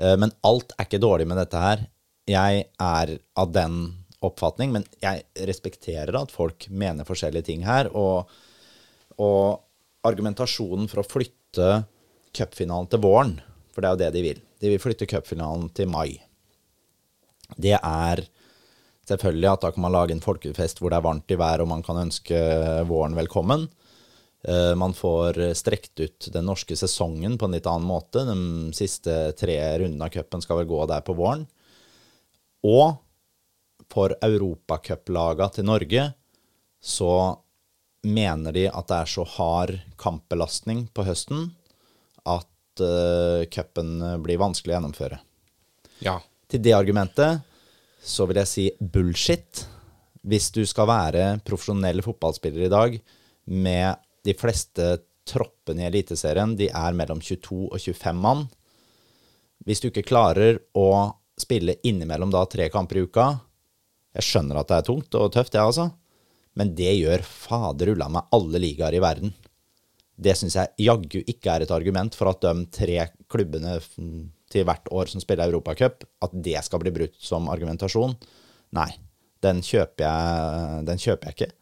[0.00, 1.84] Eh, men alt er ikke dårlig med dette her.
[2.28, 3.80] Jeg er av den
[4.24, 7.90] oppfatning, men jeg respekterer at folk mener forskjellige ting her.
[7.92, 8.30] Og,
[9.20, 11.84] og argumentasjonen for å flytte
[12.36, 13.36] cupfinalen til våren,
[13.72, 16.18] for det er jo det de vil De vil flytte cupfinalen til mai.
[17.56, 18.24] Det er
[19.08, 21.70] selvfølgelig at da kan man lage en folkefest hvor det er varmt i været, og
[21.70, 22.40] man kan ønske
[22.88, 23.68] våren velkommen.
[24.44, 28.24] Eh, Man får strekt ut den norske sesongen på en litt annen måte.
[28.28, 31.46] De siste tre rundene av cupen skal vel gå der på våren.
[32.66, 32.98] Og
[33.88, 36.08] for europacuplagene til Norge
[36.78, 37.12] så
[38.06, 41.48] mener de at det er så hard kampbelastning på høsten
[42.28, 45.18] at uh, cupen blir vanskelig å gjennomføre.
[46.04, 46.18] Ja.
[46.48, 47.42] Til det argumentet
[48.04, 49.64] så vil jeg si bullshit.
[50.28, 52.98] Hvis du skal være profesjonell fotballspiller i dag
[53.48, 54.88] med de fleste
[55.28, 58.46] troppene i Eliteserien, de er mellom 22 og 25 mann.
[59.64, 60.88] Hvis du ikke klarer å
[61.38, 63.26] spille innimellom da tre kamper i uka
[64.16, 65.90] Jeg skjønner at det er tungt og tøft, det, altså.
[66.58, 69.34] Men det gjør fader ulla meg alle ligaer i verden.
[70.18, 73.76] Det syns jeg jaggu ikke er et argument for at de tre klubbene
[74.50, 78.16] til hvert år som spiller Europacup, at det skal bli brutt som argumentasjon.
[78.74, 78.88] Nei,
[79.44, 81.52] den kjøper jeg, den kjøper jeg ikke.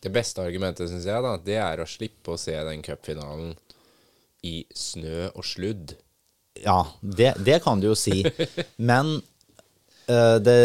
[0.00, 3.52] Det beste argumentet, syns jeg, da, det er å slippe å se den cupfinalen
[4.46, 5.92] i snø og sludd.
[6.60, 8.22] Ja, det, det kan du jo si.
[8.90, 10.56] Men uh, det,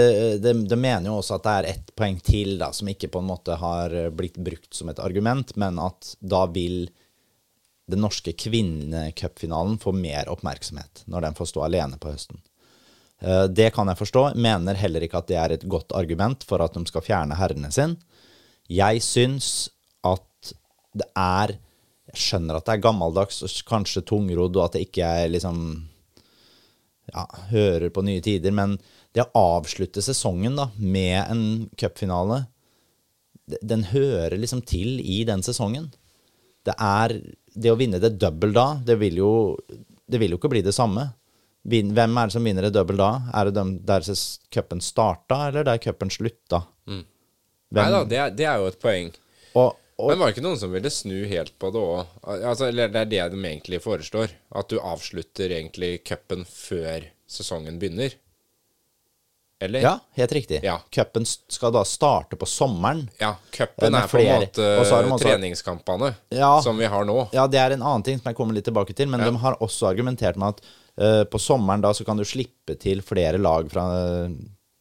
[0.44, 3.24] det, det mener jo også at det er ett poeng til da, som ikke på
[3.24, 6.88] en måte har blitt brukt som et argument, men at da vil
[7.92, 12.40] den norske kvinnecupfinalen få mer oppmerksomhet når den får stå alene på høsten.
[13.22, 14.26] Eh, Det kan jeg forstå.
[14.36, 17.72] Mener heller ikke at det er et godt argument for at de skal fjerne herrene
[17.72, 17.96] sin.
[18.72, 19.70] Jeg syns
[20.06, 20.54] at
[20.96, 21.58] det er
[22.10, 25.58] Jeg skjønner at det er gammeldags og kanskje tungrodd, og at det ikke er liksom
[27.12, 28.78] ja, hører på nye tider, men
[29.16, 31.42] det å avslutte sesongen da, med en
[31.80, 32.46] cupfinale,
[33.62, 35.92] den hører liksom til i den sesongen.
[36.66, 37.20] Det er
[37.56, 39.34] Det å vinne det double da, det vil jo,
[40.12, 41.06] det vil jo ikke bli det samme.
[41.64, 43.12] Hvem er det som vinner det double da?
[43.32, 44.04] Er det der
[44.52, 46.66] cupen starta, eller der cupen slutta?
[47.76, 49.12] Nei da, det, det er jo et poeng.
[49.56, 52.14] Og, og Men var det ikke noen som ville snu helt på det òg?
[52.36, 54.34] Altså, det er det de egentlig foreslår.
[54.56, 58.14] At du avslutter egentlig cupen før sesongen begynner.
[59.60, 59.80] Eller?
[59.82, 60.60] Ja, helt riktig.
[60.64, 60.82] Ja.
[60.92, 63.06] Cupen skal da starte på sommeren.
[63.22, 66.62] Ja, cupen er på en måte også- treningskampene Ja.
[66.62, 67.30] som vi har nå.
[67.32, 69.32] Ja, det er en annen ting som jeg kommer litt tilbake til, men Ja.
[69.32, 70.62] de har også argumentert med at
[71.00, 74.30] uh, på sommeren da så kan du slippe til flere lag fra uh,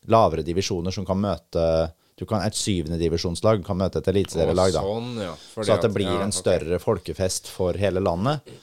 [0.09, 4.77] lavere divisjoner som kan møte du kan, Et syvende divisjonslag kan møte et eliteserielag.
[4.77, 5.35] Sånn, ja.
[5.57, 8.55] Så at det blir ja, en større folkefest for hele landet.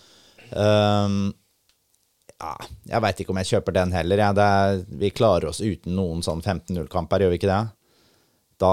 [0.51, 1.33] Um,
[2.41, 2.55] ja,
[2.93, 4.23] jeg veit ikke om jeg kjøper den heller.
[4.23, 4.31] Ja.
[4.35, 7.61] Det er, vi klarer oss uten noen sånn 15-0-kamper, gjør vi ikke det?
[8.61, 8.71] Da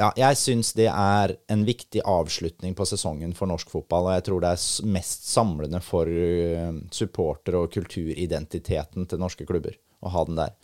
[0.00, 4.26] Ja, jeg syns det er en viktig avslutning på sesongen for norsk fotball, og jeg
[4.26, 10.24] tror det er mest samlende for uh, supporter- og kulturidentiteten til norske klubber å ha
[10.28, 10.56] den der.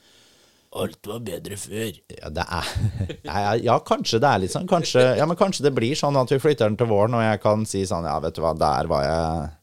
[0.77, 1.93] Alt var bedre før.
[2.13, 4.69] Ja, det er ja, kanskje det er litt sånn.
[4.71, 7.43] Kanskje, ja, men kanskje det blir sånn at vi flytter den til våren, og jeg
[7.45, 9.55] kan si sånn Ja, vet du hva, der var jeg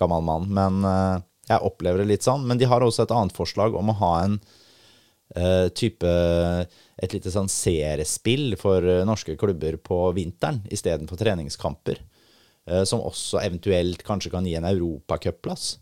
[0.00, 0.48] gammel mann.
[0.54, 2.46] Men uh, jeg opplever det litt sånn.
[2.48, 4.38] Men de har også et annet forslag om å ha en
[5.36, 6.14] uh, type
[7.00, 12.06] Et lite sånn seriespill for uh, norske klubber på vinteren istedenfor treningskamper.
[12.86, 15.78] som også eventuelt kanskje kan gi en europacupplass.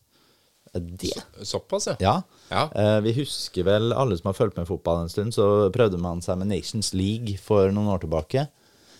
[0.74, 1.14] Det
[1.46, 2.14] Såpass, ja.
[2.50, 2.62] ja.
[2.74, 6.22] Eh, vi husker vel, alle som har fulgt med fotball en stund, så prøvde man
[6.24, 8.48] seg med Nations League for noen år tilbake.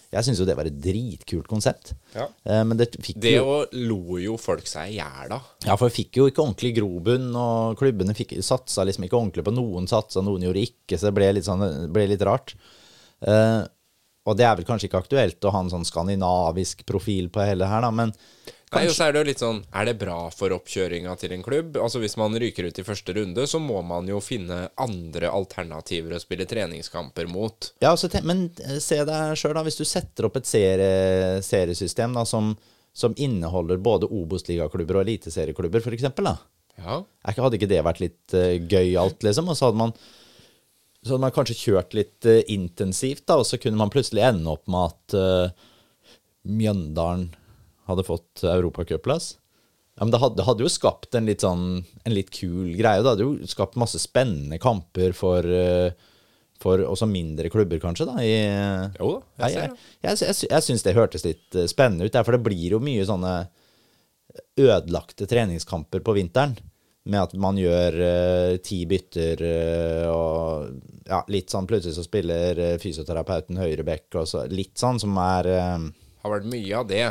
[0.09, 1.93] Jeg syns jo det var et dritkult konsept.
[2.15, 2.25] Ja.
[2.49, 5.51] Eh, men det fikk Det jo lo jo folk seg i hjel av.
[5.67, 9.45] Ja, for vi fikk jo ikke ordentlig grobunn, og klubbene fikk, satsa liksom ikke ordentlig
[9.45, 12.57] på noen satsa, noen gjorde ikke, så det ble litt, sånn, ble litt rart.
[13.21, 13.61] Eh,
[14.29, 17.69] og det er vel kanskje ikke aktuelt å ha en sånn skandinavisk profil på hele
[17.69, 18.13] her, da, men
[18.75, 21.45] Nei, og så er det jo litt sånn Er det bra for oppkjøringa til en
[21.45, 21.79] klubb?
[21.81, 26.17] Altså Hvis man ryker ut i første runde, så må man jo finne andre alternativer
[26.17, 27.71] å spille treningskamper mot.
[27.81, 29.65] Ja, altså, men eh, se deg sjøl, da.
[29.65, 32.53] Hvis du setter opp et serie, seriesystem da, som,
[32.93, 36.37] som inneholder både Obos-ligaklubber og eliteserieklubber, f.eks., da.
[36.79, 37.03] Ja.
[37.27, 39.49] Hadde ikke det vært litt uh, gøyalt, liksom?
[39.51, 39.97] Og så hadde man
[40.99, 44.53] så hadde man kanskje kjørt litt uh, intensivt, da, og så kunne man plutselig ende
[44.53, 45.69] opp med at uh,
[46.49, 47.31] Mjøndalen
[47.89, 49.35] hadde fått europacupplass.
[49.99, 53.03] Ja, men det hadde, det hadde jo skapt en litt sånn En litt kul greie.
[53.03, 55.91] Det hadde jo skapt masse spennende kamper for, eh,
[56.63, 58.15] for også mindre klubber, kanskje, da.
[58.23, 58.39] I,
[59.01, 59.91] Jo da, jeg ser det.
[60.07, 62.83] jeg, jeg, jeg syns det hørtes litt eh, spennende ut, der, for det blir jo
[62.83, 63.35] mye sånne
[64.59, 66.55] ødelagte treningskamper på vinteren.
[67.09, 72.77] med at man gjør uh, ti bytter uh, og ja, litt sånn Plutselig så spiller
[72.79, 75.89] fysioterapeuten høyrebekk og så litt sånn som er uh,
[76.23, 77.07] Har vært mye av det.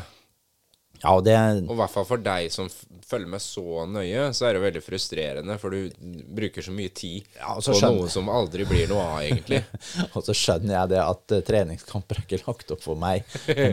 [1.03, 2.69] Ja, og det Og i hvert fall for deg som
[3.07, 5.91] følger med så nøye, så er det veldig frustrerende, for du
[6.35, 9.61] bruker så mye tid Ja, så på skjønner- noe som aldri blir noe av, egentlig.
[10.15, 13.23] Og så skjønner jeg det at uh, treningskamper er ikke lagt opp for meg.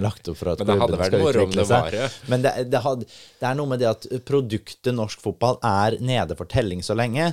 [0.04, 2.10] Lagt opp for at Men det hadde vært moro om det var det.
[2.30, 3.06] Men det, det, had,
[3.40, 7.32] det er noe med det at produktet norsk fotball er nede for telling så lenge.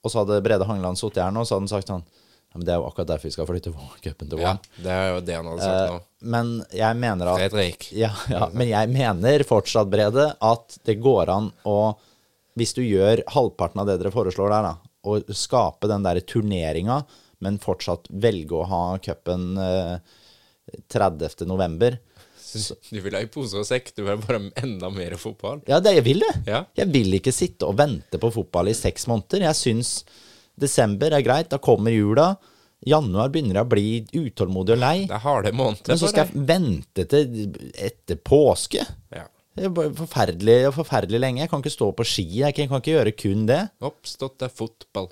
[0.00, 2.06] Og så hadde Brede Hangeland sittet her nå, og så hadde han sagt sånn
[2.54, 3.72] men Det er jo akkurat derfor vi skal flytte
[4.02, 6.00] cupen til Ja, det er jo det han hadde sagt Eh, nå.
[6.34, 7.88] men jeg mener at Fredrik.
[7.94, 11.76] ja, ja, men jeg mener fortsatt, Brede, at det går an å
[12.58, 14.74] Hvis du gjør halvparten av det dere foreslår der, da,
[15.06, 17.04] og skape den der turneringa,
[17.40, 19.98] men fortsatt velge å ha cupen eh,
[20.92, 21.46] 30.
[21.48, 21.96] november
[22.90, 25.60] Du vil ha i pose og sekk, du vil bare enda mer fotball.
[25.70, 26.32] Ja, det, jeg vil det.
[26.50, 26.64] Ja.
[26.76, 29.44] Jeg vil ikke sitte og vente på fotball i seks måneder.
[29.46, 29.92] Jeg syns
[30.60, 32.32] desember er greit, da kommer jula.
[32.86, 33.88] Januar begynner jeg å bli
[34.30, 34.96] utålmodig og lei.
[35.08, 38.86] Det er harde måneder Men så skal jeg vente til etter påske.
[39.12, 39.26] Ja.
[39.58, 41.42] Det er forferdelig, forferdelig lenge.
[41.44, 42.24] Jeg kan ikke stå på ski.
[42.40, 43.60] Jeg kan kan ikke gjøre kun det.
[43.84, 45.10] Oppstått er fotball,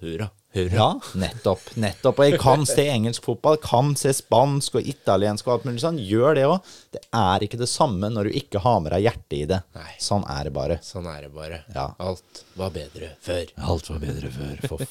[0.57, 0.89] hurra.
[1.19, 1.65] Nettopp.
[1.77, 2.21] nettopp.
[2.21, 6.01] Og jeg kan se engelsk fotball, kan se spansk og italiensk og alt mulig sånn.
[6.01, 6.73] Gjør det òg.
[6.95, 9.61] Det er ikke det samme når du ikke har med deg hjertet i det.
[9.79, 9.93] Nei.
[10.03, 10.81] Sånn er det bare.
[10.85, 11.63] Sånn er det bare.
[11.75, 11.91] Ja.
[12.03, 13.55] Alt var bedre før.
[13.75, 14.65] Alt var bedre før.
[14.69, 14.89] For...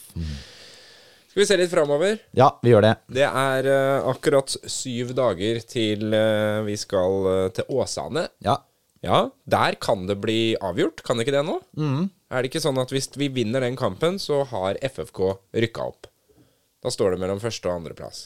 [1.27, 2.21] Skal vi se litt framover?
[2.37, 2.95] Ja, vi gjør det.
[3.19, 8.29] Det er uh, akkurat syv dager til uh, vi skal uh, til Åsane.
[8.45, 8.59] Ja.
[9.05, 11.59] Ja, der kan det bli avgjort, kan det ikke det nå?
[12.27, 15.21] Er det ikke sånn at hvis vi vinner den kampen, så har FFK
[15.55, 16.09] rykka opp?
[16.83, 18.25] Da står det mellom første og andreplass.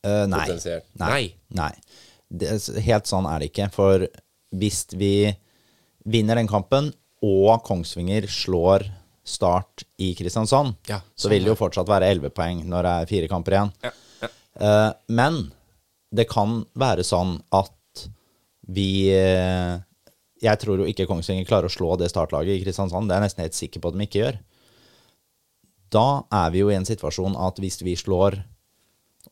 [0.00, 0.46] Uh, nei.
[0.46, 0.88] Potensielt.
[1.00, 1.24] Nei.
[1.56, 1.72] Nei.
[2.30, 2.54] Det,
[2.86, 3.68] helt sånn er det ikke.
[3.74, 4.06] For
[4.56, 5.30] hvis vi
[6.08, 8.86] vinner den kampen, og Kongsvinger slår
[9.28, 12.94] Start i Kristiansand, Ja, så sånn vil det jo fortsatt være elleve poeng når det
[12.96, 13.72] er fire kamper igjen.
[13.84, 13.90] Ja,
[14.24, 14.30] ja.
[14.56, 15.42] Uh, men
[16.16, 17.76] det kan være sånn at
[18.70, 19.76] vi eh,
[20.40, 23.08] Jeg tror jo ikke Kongsvinger klarer å slå det startlaget i Kristiansand.
[23.08, 24.38] Det er jeg nesten helt sikker på at de ikke gjør.
[25.92, 28.38] Da er vi jo i en situasjon at hvis vi slår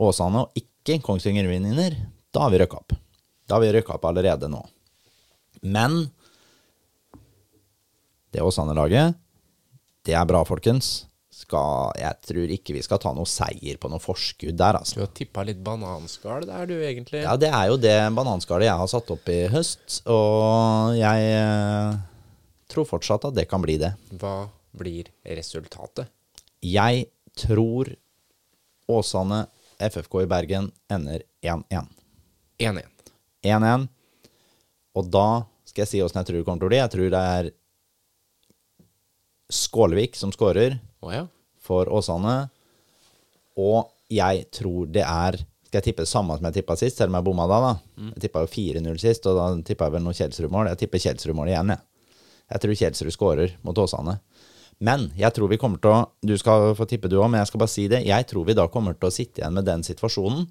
[0.03, 1.97] Åsane og ikke Kongsvinger vinner,
[2.35, 2.93] da har vi røkka opp.
[3.49, 4.61] Da har vi røkka opp allerede nå.
[5.65, 6.05] Men
[8.35, 9.17] det Åsane-laget,
[10.05, 11.08] det er bra, folkens.
[11.39, 15.01] Skal, jeg tror ikke vi skal ta noe seier på noe forskudd der, Du altså.
[15.05, 17.21] har tippa litt bananskall der, du, egentlig.
[17.23, 22.01] Ja, det er jo det bananskallet jeg har satt opp i høst, og jeg eh,
[22.75, 23.93] tror fortsatt at det kan bli det.
[24.19, 26.11] Hva blir resultatet?
[26.67, 27.07] Jeg
[27.39, 27.93] tror
[28.91, 29.45] Åsane
[29.79, 31.87] FFK i Bergen ender 1-1.
[32.59, 32.91] 1-1.
[33.47, 33.87] 1-1.
[34.99, 35.29] Og da
[35.69, 36.83] skal jeg si åssen jeg tror det kommer til å bli.
[36.83, 37.51] Jeg tror det er
[39.49, 41.27] Skålevik som skårer Å ja.
[41.63, 42.49] for Åsane.
[43.59, 45.39] Og jeg tror det er
[45.69, 47.59] Skal jeg tippe det samme som jeg tippa sist, selv om jeg bomma da?
[47.61, 47.73] da?
[48.15, 50.71] Jeg tippa jo 4-0 sist, og da tippa jeg vel noe Kjelsrud-mål.
[50.71, 52.15] Jeg tipper Kjelsrud-mål igjen, jeg.
[52.49, 54.15] Jeg tror Kjelsrud skårer mot Åsane.
[54.81, 57.51] Men jeg tror vi kommer til å Du skal få tippe du òg, men jeg
[57.51, 58.01] skal bare si det.
[58.09, 60.49] Jeg tror vi da kommer til å sitte igjen med den situasjonen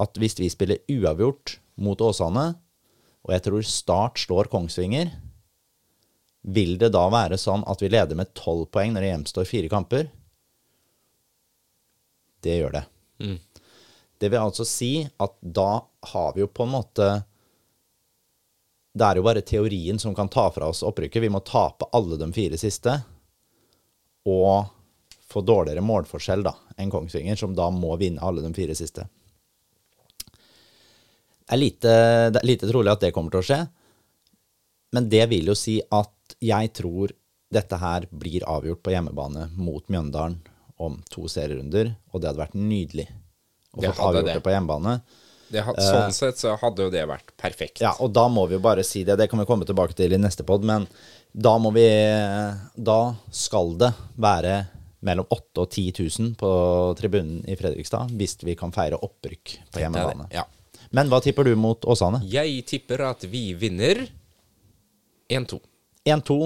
[0.00, 2.46] at hvis vi spiller uavgjort mot Åsane,
[3.26, 5.10] og jeg tror Start slår Kongsvinger,
[6.42, 9.70] vil det da være sånn at vi leder med tolv poeng når det gjenstår fire
[9.72, 10.08] kamper?
[12.40, 12.84] Det gjør det.
[14.20, 15.82] Det vil altså si at da
[16.12, 17.08] har vi jo på en måte
[18.92, 21.22] Det er jo bare teorien som kan ta fra oss opprykket.
[21.22, 22.96] Vi må tape alle de fire siste
[24.26, 24.66] og
[25.30, 29.06] få dårligere målforskjell da, enn Kongsvinger, som da må vinne alle de fire siste.
[31.46, 31.92] Det er lite,
[32.34, 33.60] det er lite trolig at det kommer til å skje,
[34.98, 36.10] men det vil jo si at
[36.40, 37.12] jeg tror
[37.50, 40.38] dette her blir avgjort på hjemmebane mot Mjøndalen
[40.80, 43.08] om to serierunder, og det hadde vært nydelig
[43.74, 44.34] å få avgjort det.
[44.38, 45.00] det på hjemmebane.
[45.50, 47.80] Det, had- sånn sett så hadde jo det vært perfekt.
[47.82, 49.16] Ja, og da må vi jo bare si det.
[49.18, 50.86] Det kan vi komme tilbake til i neste pod, men
[51.34, 51.84] da må vi
[52.78, 54.54] Da skal det være
[55.02, 56.50] mellom 8 og 10 000 på
[56.98, 60.26] tribunen i Fredrikstad hvis vi kan feire opprykk på hjemmebane.
[60.34, 60.44] Ja.
[60.92, 62.20] Men hva tipper du mot Åsane?
[62.26, 64.06] Jeg tipper at vi vinner
[65.30, 65.60] 1-2.
[66.10, 66.38] 1-2.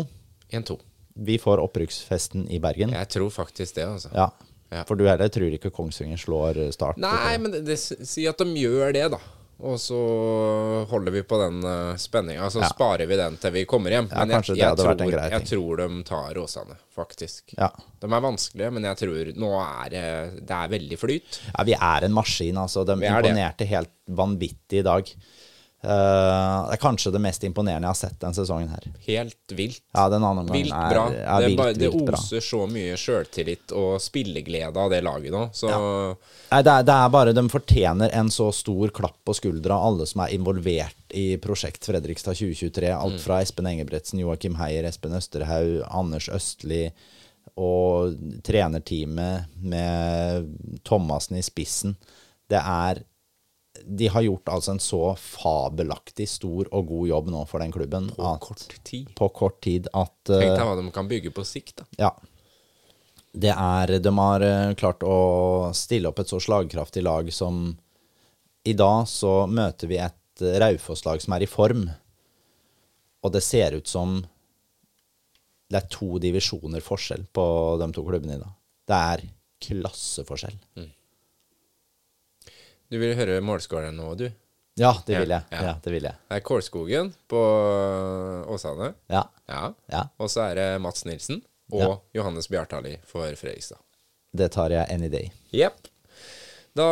[0.55, 0.79] 1-2.
[1.15, 2.93] Vi får opprykksfesten i Bergen.
[2.95, 4.11] Jeg tror faktisk det, altså.
[4.15, 4.31] Ja.
[4.75, 4.83] Ja.
[4.89, 6.99] For du heller tror ikke Kongsvinger slår eh, Start?
[6.99, 9.21] Nei, men det, det, si at de gjør det, da.
[9.65, 9.97] Og så
[10.91, 12.49] holder vi på den uh, spenninga.
[12.51, 12.71] Så Ja.
[12.73, 14.09] sparer vi den til vi kommer hjem.
[14.11, 17.55] Ja, men jeg, jeg, tror, jeg tror de tar Åsane, faktisk.
[17.55, 17.71] Ja.
[18.03, 20.05] De er vanskelige, men jeg tror nå er det
[20.43, 21.41] Det er veldig flyt.
[21.53, 22.85] ja, vi er en maskin, altså.
[22.85, 25.15] De er imponerte helt vanvittig i dag.
[25.85, 28.87] Eh, det er kanskje det mest imponerende jeg har sett denne sesongen her.
[29.05, 29.83] Helt vilt.
[29.93, 31.05] Ja, den andre Vilt er, bra.
[31.13, 32.21] er det, vilt, bare, det vilt bra.
[32.21, 35.43] oser så mye sjøltillit og spilleglede av det laget nå.
[35.53, 39.77] Så Nei, det er, det er bare De fortjener en så stor klapp på skuldra,
[39.77, 42.91] alle som er involvert i prosjekt Fredrikstad 2023.
[42.95, 46.87] Alt fra Espen Engebretsen, Joakim Heier, Espen Østerhaug, Anders Østli
[47.61, 50.49] og trenerteamet med
[50.83, 51.93] Thomassen i spissen.
[52.51, 53.05] Det er
[53.83, 58.11] De har gjort altså en så fabelaktig stor og god jobb nå for den klubben.
[58.15, 59.09] på at- kort tid.
[59.19, 61.85] På kort tid at Tenk eh, deg hva de kan bygge på sikt, da.
[61.99, 62.13] ja.
[63.35, 67.77] Det er De har eh, klart å stille opp et så slagkraftig lag som
[68.65, 71.89] I dag så møter vi et eh, Raufoss-lag som er i form,
[73.25, 74.21] og det ser ut som
[75.71, 77.45] det er to divisjoner forskjell på
[77.81, 78.53] de to klubbene i dag.
[78.87, 79.23] Det er
[79.67, 80.55] klasseforskjell.
[82.93, 84.27] Du vil høre målskåreren nå, du.
[84.79, 85.47] Ja, det vil jeg.
[85.55, 85.75] ja.
[85.83, 86.19] Det vil jeg.
[86.29, 87.41] Det er Kålskogen på
[88.51, 88.93] Åsane.
[89.13, 89.23] Ja.
[89.47, 89.69] Ja.
[89.93, 90.03] ja.
[90.19, 92.01] Og så er det Mats Nilsen og.
[92.15, 93.79] Johannes Bjartali for Fredrikstad.
[94.35, 95.31] Det tar jeg any day.
[95.55, 95.87] Jepp.
[96.75, 96.89] Da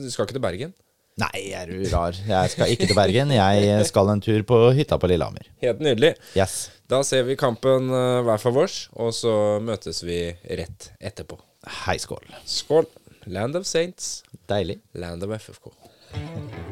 [0.00, 0.72] Du skal ikke til Bergen?
[1.20, 2.16] Nei, er du rar.
[2.16, 3.34] Jeg skal ikke til Bergen.
[3.36, 5.44] Jeg skal en tur på hytta på Lillehammer.
[5.60, 6.14] Helt nydelig.
[6.32, 6.70] Yes.
[6.88, 11.36] Da ser vi kampen eh, hver for vårs, og så møtes vi rett etterpå.
[11.84, 12.24] Hei, skål.
[12.48, 12.88] Skål!
[13.26, 14.80] Land of Saints, Deilig.
[14.94, 16.71] land of FFK.